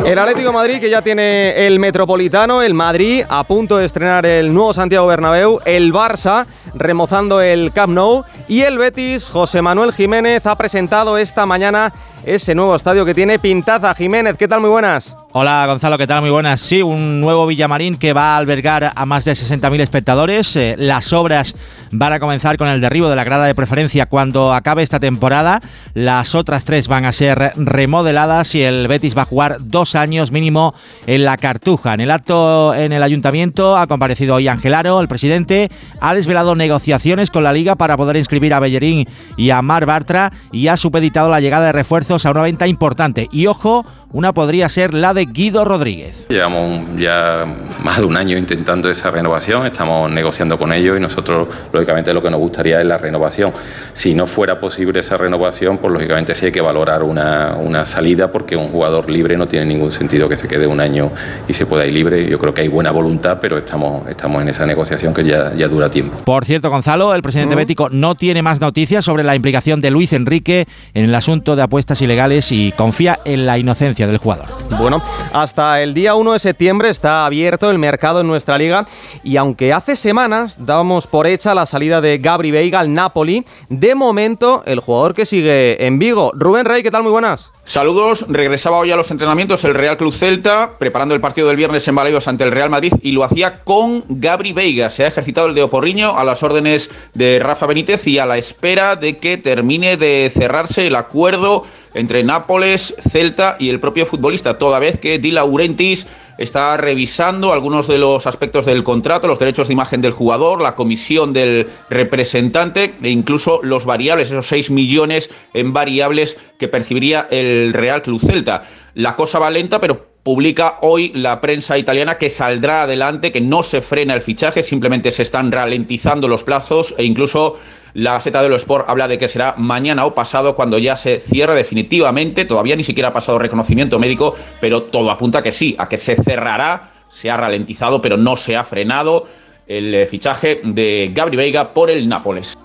El 0.04 0.18
Atlético 0.18 0.52
Madrid 0.52 0.80
que 0.80 0.90
ya 0.90 1.04
tiene 1.04 1.68
el 1.68 1.80
Metropolitano, 1.80 2.64
el 2.64 2.74
Madrid 2.74 3.24
a 3.30 3.44
punto 3.44 3.78
de 3.78 3.86
estrenar 3.86 4.26
el 4.26 4.52
nuevo 4.52 4.74
Santiago 4.74 5.06
Bernabéu, 5.06 5.60
el 5.66 5.94
Barça 5.94 6.48
remozando 6.74 7.40
el 7.40 7.72
Camp 7.72 7.94
Nou 7.94 8.24
y 8.48 8.62
el 8.62 8.80
Betis, 8.80 9.30
José 9.30 9.62
Manuel 9.62 9.94
Jiménez 9.94 10.46
ha 10.48 10.58
presentado 10.58 11.20
esta 11.20 11.46
mañana 11.46 11.94
ese 12.26 12.56
nuevo 12.56 12.76
estadio 12.76 13.06
que 13.06 13.14
tiene 13.14 13.40
pintaza. 13.40 13.94
Jiménez, 13.96 14.38
¿qué 14.38 14.48
tal? 14.48 14.62
Muy 14.62 14.70
buenas. 14.70 15.16
Hola 15.36 15.66
Gonzalo, 15.66 15.98
¿qué 15.98 16.06
tal? 16.06 16.22
Muy 16.22 16.30
buenas. 16.30 16.62
Sí, 16.62 16.84
un 16.84 17.20
nuevo 17.20 17.48
Villamarín 17.48 17.98
que 17.98 18.14
va 18.14 18.36
a 18.36 18.38
albergar 18.38 18.92
a 18.96 19.06
más 19.08 19.26
de 19.26 19.32
60.000 19.32 19.82
espectadores. 19.82 20.56
Eh, 20.56 20.76
las 20.78 21.12
obras 21.12 21.56
van 21.90 22.14
a 22.14 22.20
comenzar 22.20 22.56
con 22.56 22.68
el 22.68 22.80
derribo 22.80 23.10
de 23.10 23.16
la 23.16 23.24
grada 23.24 23.46
de 23.46 23.56
preferencia 23.56 24.06
cuando 24.06 24.54
acabe 24.54 24.84
esta 24.84 25.00
temporada. 25.00 25.60
Las 25.96 26.36
otras 26.36 26.66
tres 26.66 26.88
van 26.88 27.06
a 27.06 27.14
ser 27.14 27.54
remodeladas 27.56 28.54
y 28.54 28.62
el 28.62 28.88
Betis 28.88 29.18
va 29.18 29.24
a 29.24 29.26
jugar 29.26 29.58
dos 29.62 29.96
años 29.96 30.30
mínimo 30.30 30.76
en 31.08 31.24
la 31.24 31.38
Cartuja. 31.38 31.96
En 31.96 32.02
el 32.02 32.12
acto 32.12 32.76
en 32.76 32.94
el 32.94 33.02
ayuntamiento 33.02 33.76
ha 33.76 33.88
comparecido 33.88 34.36
hoy 34.36 34.48
Angelaro, 34.48 35.02
el 35.02 35.08
presidente, 35.08 35.72
ha 36.00 36.14
desvelado 36.14 36.54
negociaciones 36.54 37.32
con 37.32 37.44
la 37.44 37.54
liga 37.54 37.74
para 37.74 37.98
poder 37.98 38.18
inscribir 38.18 38.54
a 38.54 38.60
Bellerín 38.60 39.08
y 39.36 39.50
a 39.50 39.64
Mar 39.64 39.88
Bartra 39.88 40.32
y 40.52 40.68
ha 40.68 40.78
supeditado 40.78 41.32
la 41.32 41.42
llegada 41.42 41.66
de 41.66 41.72
refuerzos 41.72 42.24
a 42.28 42.30
una 42.30 42.44
venta 42.44 42.68
importante. 42.68 43.30
Y 43.32 43.48
ojo, 43.48 43.84
una 44.14 44.32
podría 44.32 44.70
ser 44.70 44.94
la 44.94 45.14
de 45.14 45.26
Guido 45.26 45.66
Rodríguez. 45.66 46.28
Llevamos 46.30 46.88
ya 46.98 47.46
más 47.84 47.98
de 47.98 48.06
un 48.06 48.16
año 48.16 48.38
intentando 48.38 48.90
esa 48.90 49.10
renovación, 49.10 49.66
estamos 49.66 50.10
negociando 50.12 50.58
con 50.58 50.72
ellos 50.72 50.98
y 50.98 51.02
nosotros, 51.02 51.48
lógicamente, 51.74 52.14
lo 52.14 52.22
que 52.22 52.30
nos 52.30 52.40
gustaría 52.40 52.80
es 52.80 52.86
la 52.86 53.00
renovación. 53.00 53.52
Si 53.94 54.14
no 54.14 54.28
fuera 54.28 54.60
posible 54.60 55.00
esa 55.00 55.18
renovación, 55.18 55.80
pues 55.80 55.92
lógicamente 55.92 56.36
sí 56.36 56.46
hay 56.46 56.52
que 56.52 56.62
valorar 56.62 57.02
una, 57.02 57.56
una 57.56 57.86
salida 57.88 58.32
porque 58.32 58.56
un 58.56 58.70
jugador 58.70 59.10
libre 59.10 59.36
no 59.36 59.48
tiene 59.48 59.66
ningún 59.66 59.92
sentido 59.92 60.30
que 60.30 60.38
se 60.38 60.48
quede 60.48 60.68
un 60.68 60.80
año 60.80 61.12
y 61.48 61.54
se 61.54 61.66
pueda 61.66 61.86
ir 61.88 61.94
libre. 61.94 62.30
Yo 62.30 62.38
creo 62.38 62.54
que 62.54 62.62
hay 62.62 62.68
buena 62.68 62.92
voluntad, 62.92 63.40
pero 63.42 63.58
estamos, 63.58 64.08
estamos 64.08 64.44
en 64.44 64.50
esa 64.50 64.68
negociación 64.68 65.14
que 65.14 65.24
ya, 65.24 65.54
ya 65.56 65.68
dura 65.68 65.90
tiempo. 65.90 66.20
Por 66.24 66.46
cierto, 66.46 66.70
Gonzalo, 66.70 67.16
el 67.16 67.24
presidente 67.24 67.56
bético 67.56 67.90
no 67.90 68.14
tiene 68.14 68.44
más 68.44 68.62
noticias 68.62 69.04
sobre 69.04 69.24
la 69.24 69.36
implicación 69.36 69.82
de 69.82 69.90
Luis 69.90 70.14
Enrique 70.14 70.68
en 70.94 71.06
el 71.06 71.16
asunto 71.16 71.56
de 71.56 71.64
apuestas 71.64 72.00
ilegales 72.02 72.52
y 72.52 72.72
confía 72.74 73.20
en 73.26 73.48
la 73.48 73.58
inocencia 73.58 74.03
del 74.08 74.18
jugador. 74.18 74.48
Bueno, 74.78 75.02
hasta 75.32 75.82
el 75.82 75.94
día 75.94 76.16
1 76.16 76.34
de 76.34 76.40
septiembre 76.40 76.90
está 76.90 77.26
abierto 77.26 77.70
el 77.70 77.80
mercado 77.80 78.22
en 78.22 78.28
nuestra 78.28 78.58
liga 78.58 78.86
y 79.24 79.38
aunque 79.38 79.74
hace 79.74 79.96
semanas 79.96 80.66
dábamos 80.66 81.08
por 81.08 81.28
hecha 81.28 81.54
la 81.54 81.66
salida 81.66 82.02
de 82.02 82.18
Gabri 82.18 82.52
Veiga 82.52 82.80
al 82.80 82.94
Napoli, 82.94 83.46
de 83.70 83.96
momento 83.96 84.64
el 84.66 84.80
jugador 84.80 85.14
que 85.14 85.26
sigue 85.26 85.86
en 85.86 86.00
Vigo. 86.00 86.32
Rubén 86.34 86.66
Rey, 86.66 86.84
¿qué 86.84 86.92
tal? 86.92 87.04
Muy 87.04 87.12
buenas. 87.12 87.52
Saludos, 87.66 88.26
regresaba 88.28 88.78
hoy 88.78 88.92
a 88.92 88.98
los 88.98 89.10
entrenamientos 89.10 89.64
el 89.64 89.74
Real 89.74 89.96
Club 89.96 90.14
Celta, 90.14 90.78
preparando 90.78 91.16
el 91.16 91.22
partido 91.22 91.48
del 91.48 91.56
viernes 91.56 91.88
en 91.88 91.96
Balaídos 91.96 92.28
ante 92.28 92.44
el 92.44 92.52
Real 92.52 92.70
Madrid 92.70 92.94
y 93.02 93.14
lo 93.14 93.24
hacía 93.24 93.64
con 93.64 94.04
Gabri 94.10 94.52
Veiga. 94.52 94.90
Se 94.90 95.06
ha 95.06 95.08
ejercitado 95.08 95.48
el 95.48 95.56
de 95.56 95.64
Oporriño 95.64 96.18
a 96.18 96.26
las 96.26 96.44
órdenes 96.44 96.92
de 97.14 97.40
Rafa 97.40 97.66
Benítez 97.66 98.06
y 98.08 98.20
a 98.20 98.26
la 98.26 98.38
espera 98.38 98.98
de 98.98 99.16
que 99.16 99.38
termine 99.38 99.96
de 99.96 100.30
cerrarse 100.34 100.88
el 100.88 100.96
acuerdo 100.98 101.64
entre 101.94 102.24
Nápoles, 102.24 102.96
Celta 103.00 103.56
y 103.60 103.70
el 103.70 103.80
propio 103.80 104.06
futbolista, 104.06 104.58
toda 104.58 104.80
vez 104.80 104.98
que 104.98 105.20
Di 105.20 105.32
Laurentiis 105.32 106.08
está 106.38 106.76
revisando 106.78 107.54
algunos 107.54 107.88
de 107.88 107.98
los 107.98 108.26
aspectos 108.28 108.66
del 108.66 108.84
contrato, 108.84 109.28
los 109.28 109.40
derechos 109.40 109.68
de 109.68 109.74
imagen 109.74 110.02
del 110.02 110.12
jugador, 110.12 110.62
la 110.62 110.76
comisión 110.76 111.34
del 111.34 111.68
representante 111.90 112.94
e 113.02 113.10
incluso 113.10 113.60
los 113.64 113.86
variables, 113.86 114.30
esos 114.32 114.48
6 114.48 114.72
millones 114.72 115.30
en 115.54 115.74
variables 115.74 116.38
que 116.58 116.68
percibiría 116.68 117.28
el 117.30 117.74
Real 117.74 118.02
Club 118.02 118.22
Celta. 118.22 118.64
La 118.96 119.16
cosa 119.16 119.40
va 119.40 119.50
lenta, 119.50 119.80
pero 119.80 120.14
publica 120.24 120.78
hoy 120.82 121.12
la 121.14 121.42
prensa 121.42 121.78
italiana 121.78 122.18
que 122.18 122.30
saldrá 122.30 122.84
adelante, 122.84 123.32
que 123.32 123.42
no 123.42 123.62
se 123.62 123.82
frena 123.82 124.16
el 124.16 124.22
fichaje, 124.22 124.64
simplemente 124.64 125.12
se 125.12 125.24
están 125.24 125.52
ralentizando 125.52 126.28
los 126.28 126.44
plazos 126.44 126.96
e 126.98 127.04
incluso 127.04 127.58
la 127.94 128.14
Gaceta 128.14 128.42
de 128.42 128.50
los 128.50 128.62
Sport 128.64 128.90
habla 128.90 129.08
de 129.08 129.18
que 129.18 129.28
será 129.28 129.56
mañana 129.58 130.06
o 130.06 130.16
pasado 130.16 130.56
cuando 130.56 130.78
ya 130.78 130.96
se 130.96 131.20
cierre 131.20 131.54
definitivamente. 131.56 132.46
Todavía 132.46 132.76
ni 132.76 132.84
siquiera 132.84 133.10
ha 133.10 133.14
pasado 133.14 133.40
reconocimiento 133.40 134.00
médico, 134.00 134.36
pero 134.60 134.84
todo 134.84 135.12
apunta 135.12 135.44
que 135.44 135.52
sí, 135.52 135.76
a 135.78 135.88
que 135.88 135.98
se 135.98 136.16
cerrará. 136.16 136.92
Se 137.10 137.30
ha 137.30 137.38
ralentizado, 137.38 138.02
pero 138.02 138.18
no 138.18 138.36
se 138.36 138.56
ha 138.56 138.64
frenado 138.64 139.28
el 139.68 139.94
eh, 139.94 140.08
fichaje 140.08 140.62
de 140.64 141.12
Gabri 141.14 141.38
Veiga 141.38 141.72
por 141.72 141.92
el 141.92 142.10
Nápoles. 142.10 142.58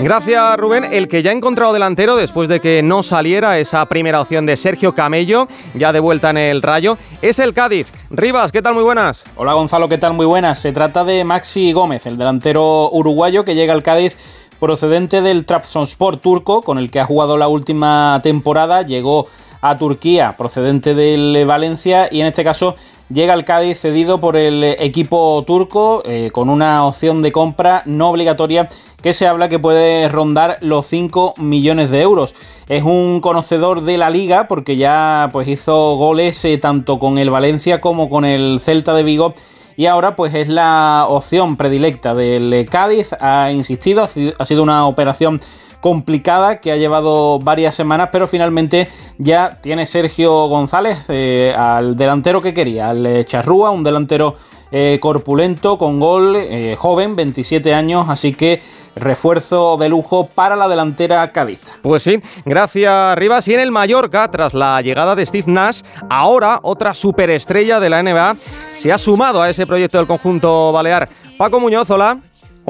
Gracias 0.00 0.56
Rubén. 0.58 0.84
El 0.92 1.08
que 1.08 1.22
ya 1.22 1.30
ha 1.30 1.32
encontrado 1.32 1.72
delantero 1.72 2.14
después 2.14 2.48
de 2.50 2.60
que 2.60 2.82
no 2.82 3.02
saliera 3.02 3.58
esa 3.58 3.84
primera 3.86 4.20
opción 4.20 4.44
de 4.44 4.56
Sergio 4.56 4.94
Camello, 4.94 5.48
ya 5.74 5.92
de 5.92 6.00
vuelta 6.00 6.28
en 6.30 6.36
el 6.36 6.60
rayo, 6.60 6.98
es 7.22 7.38
el 7.38 7.54
Cádiz. 7.54 7.88
Rivas, 8.10 8.52
¿qué 8.52 8.60
tal? 8.60 8.74
Muy 8.74 8.84
buenas. 8.84 9.24
Hola 9.34 9.54
Gonzalo, 9.54 9.88
¿qué 9.88 9.96
tal? 9.96 10.12
Muy 10.12 10.26
buenas. 10.26 10.60
Se 10.60 10.72
trata 10.72 11.04
de 11.04 11.24
Maxi 11.24 11.72
Gómez, 11.72 12.04
el 12.04 12.18
delantero 12.18 12.90
uruguayo 12.90 13.44
que 13.44 13.54
llega 13.54 13.72
al 13.72 13.82
Cádiz 13.82 14.14
procedente 14.58 15.22
del 15.22 15.44
Trabzonspor 15.44 16.18
turco, 16.18 16.62
con 16.62 16.78
el 16.78 16.90
que 16.90 17.00
ha 17.00 17.06
jugado 17.06 17.36
la 17.36 17.48
última 17.48 18.20
temporada, 18.22 18.82
llegó 18.82 19.26
a 19.60 19.76
Turquía 19.76 20.34
procedente 20.36 20.94
del 20.94 21.44
Valencia 21.46 22.08
y 22.10 22.20
en 22.20 22.26
este 22.26 22.44
caso 22.44 22.76
llega 23.10 23.32
al 23.32 23.44
Cádiz 23.44 23.80
cedido 23.80 24.20
por 24.20 24.36
el 24.36 24.62
equipo 24.62 25.42
turco 25.46 26.02
eh, 26.04 26.30
con 26.32 26.50
una 26.50 26.84
opción 26.84 27.22
de 27.22 27.32
compra 27.32 27.82
no 27.86 28.10
obligatoria 28.10 28.68
que 29.02 29.14
se 29.14 29.26
habla 29.26 29.48
que 29.48 29.58
puede 29.58 30.08
rondar 30.08 30.58
los 30.60 30.86
5 30.86 31.34
millones 31.38 31.90
de 31.90 32.02
euros. 32.02 32.34
Es 32.68 32.82
un 32.82 33.20
conocedor 33.20 33.82
de 33.82 33.96
la 33.96 34.10
liga 34.10 34.48
porque 34.48 34.76
ya 34.76 35.28
pues 35.32 35.48
hizo 35.48 35.96
goles 35.96 36.44
eh, 36.44 36.58
tanto 36.58 36.98
con 36.98 37.18
el 37.18 37.30
Valencia 37.30 37.80
como 37.80 38.08
con 38.08 38.24
el 38.24 38.60
Celta 38.62 38.94
de 38.94 39.04
Vigo 39.04 39.34
y 39.78 39.86
ahora 39.86 40.16
pues 40.16 40.34
es 40.34 40.48
la 40.48 41.06
opción 41.08 41.56
predilecta 41.56 42.12
del 42.12 42.66
Cádiz. 42.68 43.12
Ha 43.20 43.52
insistido, 43.52 44.08
ha 44.36 44.44
sido 44.44 44.62
una 44.64 44.88
operación 44.88 45.40
complicada 45.80 46.58
que 46.58 46.72
ha 46.72 46.76
llevado 46.76 47.38
varias 47.38 47.76
semanas, 47.76 48.08
pero 48.10 48.26
finalmente 48.26 48.88
ya 49.18 49.60
tiene 49.62 49.86
Sergio 49.86 50.48
González 50.48 51.06
eh, 51.10 51.54
al 51.56 51.96
delantero 51.96 52.42
que 52.42 52.52
quería, 52.52 52.90
al 52.90 53.24
Charrúa, 53.24 53.70
un 53.70 53.84
delantero 53.84 54.34
eh, 54.70 54.98
corpulento, 55.00 55.78
con 55.78 56.00
gol, 56.00 56.36
eh, 56.36 56.76
joven, 56.78 57.16
27 57.16 57.74
años, 57.74 58.06
así 58.08 58.34
que 58.34 58.60
refuerzo 58.96 59.76
de 59.76 59.88
lujo 59.88 60.26
para 60.26 60.56
la 60.56 60.68
delantera 60.68 61.30
Cádiz. 61.32 61.78
Pues 61.82 62.02
sí, 62.02 62.20
gracias 62.44 63.16
Rivas. 63.16 63.46
Y 63.48 63.54
en 63.54 63.60
el 63.60 63.70
Mallorca, 63.70 64.30
tras 64.30 64.54
la 64.54 64.80
llegada 64.82 65.14
de 65.14 65.24
Steve 65.24 65.50
Nash, 65.50 65.82
ahora 66.10 66.60
otra 66.62 66.94
superestrella 66.94 67.80
de 67.80 67.90
la 67.90 68.02
NBA 68.02 68.36
se 68.72 68.92
ha 68.92 68.98
sumado 68.98 69.40
a 69.40 69.50
ese 69.50 69.66
proyecto 69.66 69.98
del 69.98 70.06
conjunto 70.06 70.72
balear. 70.72 71.08
Paco 71.36 71.60
Muñoz, 71.60 71.88
hola. 71.90 72.18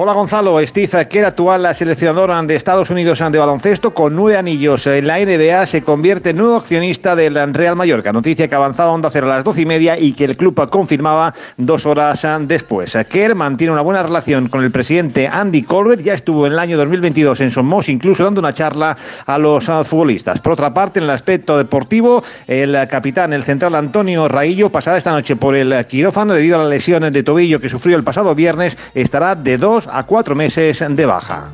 Hola 0.01 0.13
Gonzalo, 0.13 0.65
Steve 0.65 1.09
Kerr, 1.09 1.25
actual 1.25 1.75
seleccionador 1.75 2.47
de 2.47 2.55
Estados 2.55 2.89
Unidos 2.89 3.19
de 3.19 3.37
baloncesto 3.37 3.95
con 3.95 4.15
nueve 4.15 4.39
anillos 4.39 4.87
en 4.87 5.09
la 5.09 5.19
NBA, 5.19 5.67
se 5.67 5.83
convierte 5.83 6.31
en 6.31 6.37
nuevo 6.37 6.55
accionista 6.55 7.17
del 7.17 7.53
Real 7.53 7.75
Mallorca. 7.75 8.13
Noticia 8.13 8.47
que 8.47 8.55
avanzaba 8.55 8.93
Onda 8.93 9.11
Cero 9.11 9.27
a 9.27 9.35
las 9.35 9.45
doce 9.45 9.63
y 9.63 9.67
media 9.67 9.99
y 9.99 10.13
que 10.13 10.27
el 10.27 10.37
club 10.37 10.71
confirmaba 10.71 11.35
dos 11.57 11.85
horas 11.85 12.25
después. 12.43 12.97
Kerr 13.11 13.35
mantiene 13.35 13.73
una 13.73 13.83
buena 13.83 14.05
relación 14.05 14.49
con 14.49 14.63
el 14.63 14.71
presidente 14.71 15.27
Andy 15.27 15.65
Colbert, 15.65 16.01
ya 16.01 16.15
estuvo 16.15 16.47
en 16.47 16.53
el 16.53 16.61
año 16.61 16.77
2022 16.77 17.41
en 17.41 17.51
Somos, 17.51 17.89
incluso 17.89 18.23
dando 18.23 18.41
una 18.41 18.53
charla 18.53 18.97
a 19.27 19.37
los 19.37 19.65
futbolistas. 19.65 20.41
Por 20.41 20.53
otra 20.53 20.73
parte, 20.73 21.01
en 21.01 21.07
el 21.07 21.11
aspecto 21.11 21.59
deportivo, 21.59 22.23
el 22.47 22.87
capitán, 22.87 23.33
el 23.33 23.43
central 23.43 23.75
Antonio 23.75 24.29
Raillo, 24.29 24.71
pasada 24.71 24.97
esta 24.97 25.11
noche 25.11 25.35
por 25.35 25.57
el 25.57 25.75
quirófano 25.87 26.35
debido 26.35 26.55
a 26.55 26.63
la 26.63 26.69
lesión 26.69 27.13
de 27.13 27.23
tobillo 27.25 27.59
que 27.59 27.69
sufrió 27.69 27.97
el 27.97 28.05
pasado 28.05 28.37
viernes, 28.37 28.79
estará 28.95 29.35
de 29.35 29.59
dos 29.59 29.88
a 29.93 30.05
cuatro 30.05 30.35
meses 30.35 30.85
de 30.89 31.07
baja. 31.07 31.49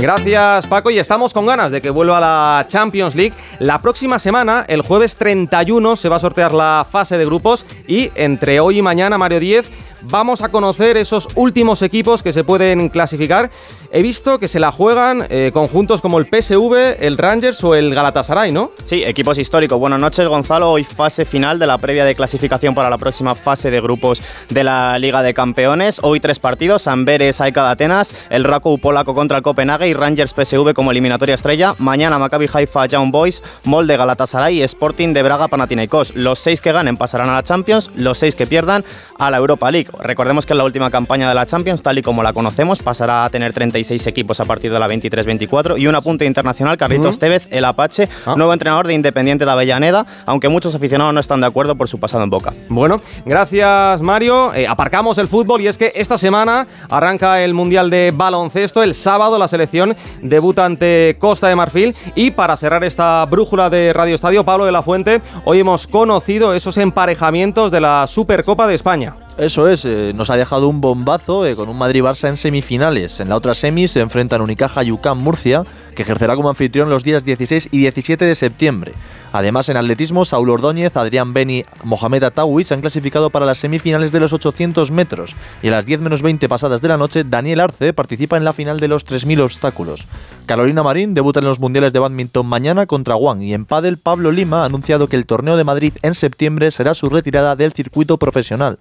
Gracias 0.00 0.66
Paco 0.66 0.90
y 0.90 0.98
estamos 0.98 1.32
con 1.32 1.46
ganas 1.46 1.70
de 1.70 1.80
que 1.80 1.90
vuelva 1.90 2.20
la 2.20 2.64
Champions 2.68 3.14
League. 3.14 3.34
La 3.58 3.78
próxima 3.80 4.18
semana, 4.18 4.64
el 4.68 4.82
jueves 4.82 5.16
31, 5.16 5.96
se 5.96 6.08
va 6.08 6.16
a 6.16 6.20
sortear 6.20 6.52
la 6.52 6.86
fase 6.90 7.18
de 7.18 7.24
grupos 7.24 7.66
y 7.86 8.10
entre 8.14 8.60
hoy 8.60 8.78
y 8.78 8.82
mañana, 8.82 9.18
Mario 9.18 9.40
10, 9.40 9.70
vamos 10.02 10.42
a 10.42 10.48
conocer 10.50 10.96
esos 10.96 11.28
últimos 11.34 11.82
equipos 11.82 12.22
que 12.22 12.32
se 12.32 12.44
pueden 12.44 12.88
clasificar. 12.88 13.50
He 13.94 14.00
visto 14.00 14.38
que 14.38 14.48
se 14.48 14.58
la 14.58 14.72
juegan 14.72 15.26
eh, 15.28 15.50
conjuntos 15.52 16.00
como 16.00 16.18
el 16.18 16.24
PSV, 16.24 16.96
el 17.04 17.18
Rangers 17.18 17.62
o 17.62 17.74
el 17.74 17.94
Galatasaray, 17.94 18.50
¿no? 18.50 18.70
Sí, 18.84 19.04
equipos 19.04 19.36
históricos. 19.36 19.78
Buenas 19.78 20.00
noches, 20.00 20.26
Gonzalo. 20.26 20.70
Hoy 20.70 20.82
fase 20.82 21.26
final 21.26 21.58
de 21.58 21.66
la 21.66 21.76
previa 21.76 22.06
de 22.06 22.14
clasificación 22.14 22.74
para 22.74 22.88
la 22.88 22.96
próxima 22.96 23.34
fase 23.34 23.70
de 23.70 23.82
grupos 23.82 24.22
de 24.48 24.64
la 24.64 24.98
Liga 24.98 25.22
de 25.22 25.34
Campeones. 25.34 26.00
Hoy 26.02 26.20
tres 26.20 26.38
partidos, 26.38 26.88
Amberes, 26.88 27.42
Aika 27.42 27.64
de 27.66 27.72
Atenas, 27.72 28.14
el 28.30 28.44
Rakou 28.44 28.78
polaco 28.78 29.14
contra 29.14 29.36
el 29.36 29.42
Copenhague 29.42 29.88
y 29.88 29.92
Rangers 29.92 30.32
PSV 30.32 30.72
como 30.72 30.90
eliminatoria 30.90 31.34
estrella. 31.34 31.74
Mañana 31.78 32.18
Maccabi 32.18 32.48
Haifa, 32.50 32.86
Young 32.86 33.10
Boys, 33.10 33.42
Molde 33.64 33.98
Galatasaray 33.98 34.60
y 34.60 34.62
Sporting 34.62 35.12
de 35.12 35.22
Braga 35.22 35.48
Panathinaikos. 35.48 36.14
Los 36.16 36.38
seis 36.38 36.62
que 36.62 36.72
ganen 36.72 36.96
pasarán 36.96 37.28
a 37.28 37.34
la 37.34 37.42
Champions, 37.42 37.90
los 37.94 38.16
seis 38.16 38.36
que 38.36 38.46
pierdan 38.46 38.84
a 39.18 39.30
la 39.30 39.36
Europa 39.36 39.70
League. 39.70 39.91
Recordemos 40.00 40.46
que 40.46 40.52
en 40.52 40.58
la 40.58 40.64
última 40.64 40.90
campaña 40.90 41.28
de 41.28 41.34
la 41.34 41.46
Champions, 41.46 41.82
tal 41.82 41.98
y 41.98 42.02
como 42.02 42.22
la 42.22 42.32
conocemos, 42.32 42.82
pasará 42.82 43.24
a 43.24 43.30
tener 43.30 43.52
36 43.52 44.06
equipos 44.06 44.40
a 44.40 44.44
partir 44.44 44.72
de 44.72 44.78
la 44.78 44.88
23-24 44.88 45.78
y 45.78 45.86
un 45.86 45.94
apunte 45.94 46.24
internacional, 46.24 46.76
Carlitos 46.76 47.18
Tevez, 47.18 47.46
el 47.50 47.64
Apache, 47.64 48.08
ah. 48.26 48.34
nuevo 48.36 48.52
entrenador 48.52 48.86
de 48.86 48.94
Independiente 48.94 49.44
de 49.44 49.50
Avellaneda, 49.50 50.06
aunque 50.26 50.48
muchos 50.48 50.74
aficionados 50.74 51.14
no 51.14 51.20
están 51.20 51.40
de 51.40 51.46
acuerdo 51.46 51.74
por 51.74 51.88
su 51.88 51.98
pasado 51.98 52.24
en 52.24 52.30
Boca. 52.30 52.52
Bueno, 52.68 53.00
gracias 53.24 54.00
Mario. 54.02 54.54
Eh, 54.54 54.66
aparcamos 54.66 55.18
el 55.18 55.28
fútbol 55.28 55.60
y 55.60 55.66
es 55.66 55.78
que 55.78 55.92
esta 55.94 56.18
semana 56.18 56.66
arranca 56.88 57.42
el 57.42 57.54
Mundial 57.54 57.90
de 57.90 58.12
Baloncesto. 58.14 58.82
El 58.82 58.94
sábado 58.94 59.38
la 59.38 59.48
selección 59.48 59.96
debuta 60.20 60.64
ante 60.64 61.16
Costa 61.18 61.48
de 61.48 61.56
Marfil 61.56 61.94
y 62.14 62.30
para 62.30 62.56
cerrar 62.56 62.84
esta 62.84 63.24
brújula 63.26 63.70
de 63.70 63.92
Radio 63.92 64.14
Estadio, 64.14 64.44
Pablo 64.44 64.64
de 64.64 64.72
la 64.72 64.82
Fuente, 64.82 65.20
hoy 65.44 65.60
hemos 65.60 65.86
conocido 65.86 66.54
esos 66.54 66.76
emparejamientos 66.78 67.70
de 67.70 67.80
la 67.80 68.06
Supercopa 68.06 68.66
de 68.66 68.74
España. 68.74 69.14
Eso 69.38 69.66
es, 69.66 69.86
eh, 69.86 70.12
nos 70.14 70.28
ha 70.28 70.36
dejado 70.36 70.68
un 70.68 70.82
bombazo 70.82 71.46
eh, 71.46 71.56
con 71.56 71.70
un 71.70 71.78
Madrid-Barça 71.78 72.28
en 72.28 72.36
semifinales. 72.36 73.18
En 73.18 73.30
la 73.30 73.36
otra 73.36 73.54
semi 73.54 73.88
se 73.88 74.00
enfrentan 74.00 74.42
Unicaja 74.42 74.84
y 74.84 74.92
UCAM 74.92 75.18
Murcia, 75.18 75.64
que 75.96 76.02
ejercerá 76.02 76.36
como 76.36 76.50
anfitrión 76.50 76.90
los 76.90 77.02
días 77.02 77.24
16 77.24 77.70
y 77.72 77.78
17 77.78 78.26
de 78.26 78.34
septiembre. 78.34 78.92
Además, 79.32 79.70
en 79.70 79.78
atletismo, 79.78 80.26
Saúl 80.26 80.50
Ordóñez, 80.50 80.94
Adrián 80.96 81.32
Beni, 81.32 81.64
Mohamed 81.82 82.24
Atawi 82.24 82.64
se 82.64 82.74
han 82.74 82.82
clasificado 82.82 83.30
para 83.30 83.46
las 83.46 83.58
semifinales 83.58 84.12
de 84.12 84.20
los 84.20 84.34
800 84.34 84.90
metros. 84.90 85.34
Y 85.62 85.68
a 85.68 85.70
las 85.70 85.86
10 85.86 86.00
menos 86.00 86.20
20 86.20 86.46
pasadas 86.50 86.82
de 86.82 86.88
la 86.88 86.98
noche, 86.98 87.24
Daniel 87.24 87.60
Arce 87.60 87.94
participa 87.94 88.36
en 88.36 88.44
la 88.44 88.52
final 88.52 88.78
de 88.78 88.88
los 88.88 89.06
3.000 89.06 89.40
obstáculos. 89.40 90.06
Carolina 90.44 90.82
Marín 90.82 91.14
debuta 91.14 91.40
en 91.40 91.46
los 91.46 91.58
mundiales 91.58 91.94
de 91.94 92.00
badminton 92.00 92.46
mañana 92.46 92.84
contra 92.84 93.14
Juan. 93.14 93.42
Y 93.42 93.54
en 93.54 93.64
pádel, 93.64 93.96
Pablo 93.96 94.30
Lima 94.30 94.62
ha 94.62 94.66
anunciado 94.66 95.08
que 95.08 95.16
el 95.16 95.24
torneo 95.24 95.56
de 95.56 95.64
Madrid 95.64 95.94
en 96.02 96.14
septiembre 96.14 96.70
será 96.70 96.92
su 96.92 97.08
retirada 97.08 97.56
del 97.56 97.72
circuito 97.72 98.18
profesional. 98.18 98.78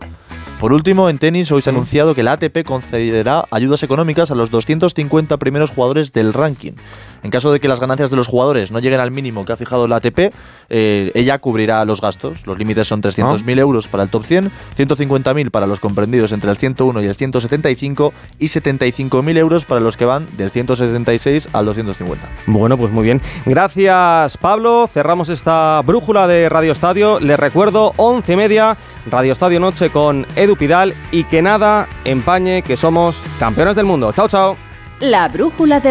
Por 0.62 0.74
último, 0.74 1.10
en 1.10 1.18
tenis 1.18 1.52
hoy 1.52 1.64
se 1.64 1.72
ha 1.72 1.74
anunciado 1.74 2.14
que 2.14 2.22
la 2.22 2.34
ATP 2.34 2.64
concederá 2.64 3.48
ayudas 3.50 3.82
económicas 3.82 4.30
a 4.30 4.36
los 4.36 4.52
250 4.52 5.38
primeros 5.38 5.72
jugadores 5.72 6.14
del 6.14 6.34
ranking. 6.34 6.74
En 7.24 7.32
caso 7.32 7.52
de 7.52 7.60
que 7.60 7.68
las 7.68 7.80
ganancias 7.80 8.10
de 8.10 8.16
los 8.16 8.28
jugadores 8.28 8.72
no 8.72 8.80
lleguen 8.80 9.00
al 9.00 9.12
mínimo 9.12 9.46
que 9.46 9.54
ha 9.54 9.58
fijado 9.58 9.88
la 9.88 9.98
ATP, 9.98 10.34
eh, 10.70 11.12
ella 11.14 11.40
cubrirá 11.40 11.84
los 11.86 12.02
gastos. 12.02 12.46
Los 12.46 12.58
límites 12.58 12.88
son 12.88 13.02
300.000 13.02 13.58
ah. 13.58 13.62
euros 13.62 13.88
para 13.88 14.04
el 14.04 14.10
top 14.10 14.26
100, 14.26 14.52
150.000 14.78 15.52
para 15.52 15.68
los 15.68 15.80
comprendidos 15.80 16.32
entre 16.32 16.50
el 16.50 16.58
101 16.58 17.02
y 17.02 17.06
el 17.06 17.16
175 17.16 18.14
y 18.40 18.46
75.000 18.46 19.38
euros 19.38 19.66
para 19.66 19.82
los 19.82 19.98
que 19.98 20.06
van 20.06 20.28
del 20.38 20.52
176 20.52 21.50
al 21.54 21.66
250. 21.66 22.28
Bueno, 22.48 22.78
pues 22.78 22.92
muy 22.92 23.04
bien. 23.04 23.22
Gracias, 23.46 24.38
Pablo. 24.38 24.90
Cerramos 24.92 25.30
esta 25.30 25.82
brújula 25.86 26.28
de 26.28 26.50
Radio 26.50 26.72
Estadio. 26.72 27.20
Les 27.20 27.40
recuerdo, 27.40 27.94
11 27.98 28.34
y 28.34 28.36
media, 28.36 28.78
Radio 29.10 29.34
Estadio 29.34 29.60
Noche 29.60 29.90
con 29.90 30.26
Edu 30.36 30.56
Pidal 30.56 30.94
y 31.12 31.24
que 31.26 31.42
nada 31.42 31.88
empañe 32.06 32.62
que 32.62 32.78
somos 32.78 33.22
campeones 33.40 33.76
del 33.76 33.86
mundo. 33.86 34.12
Chao, 34.14 34.28
chao. 34.28 34.58
La 35.02 35.28
brújula 35.30 35.80
de 35.80 35.90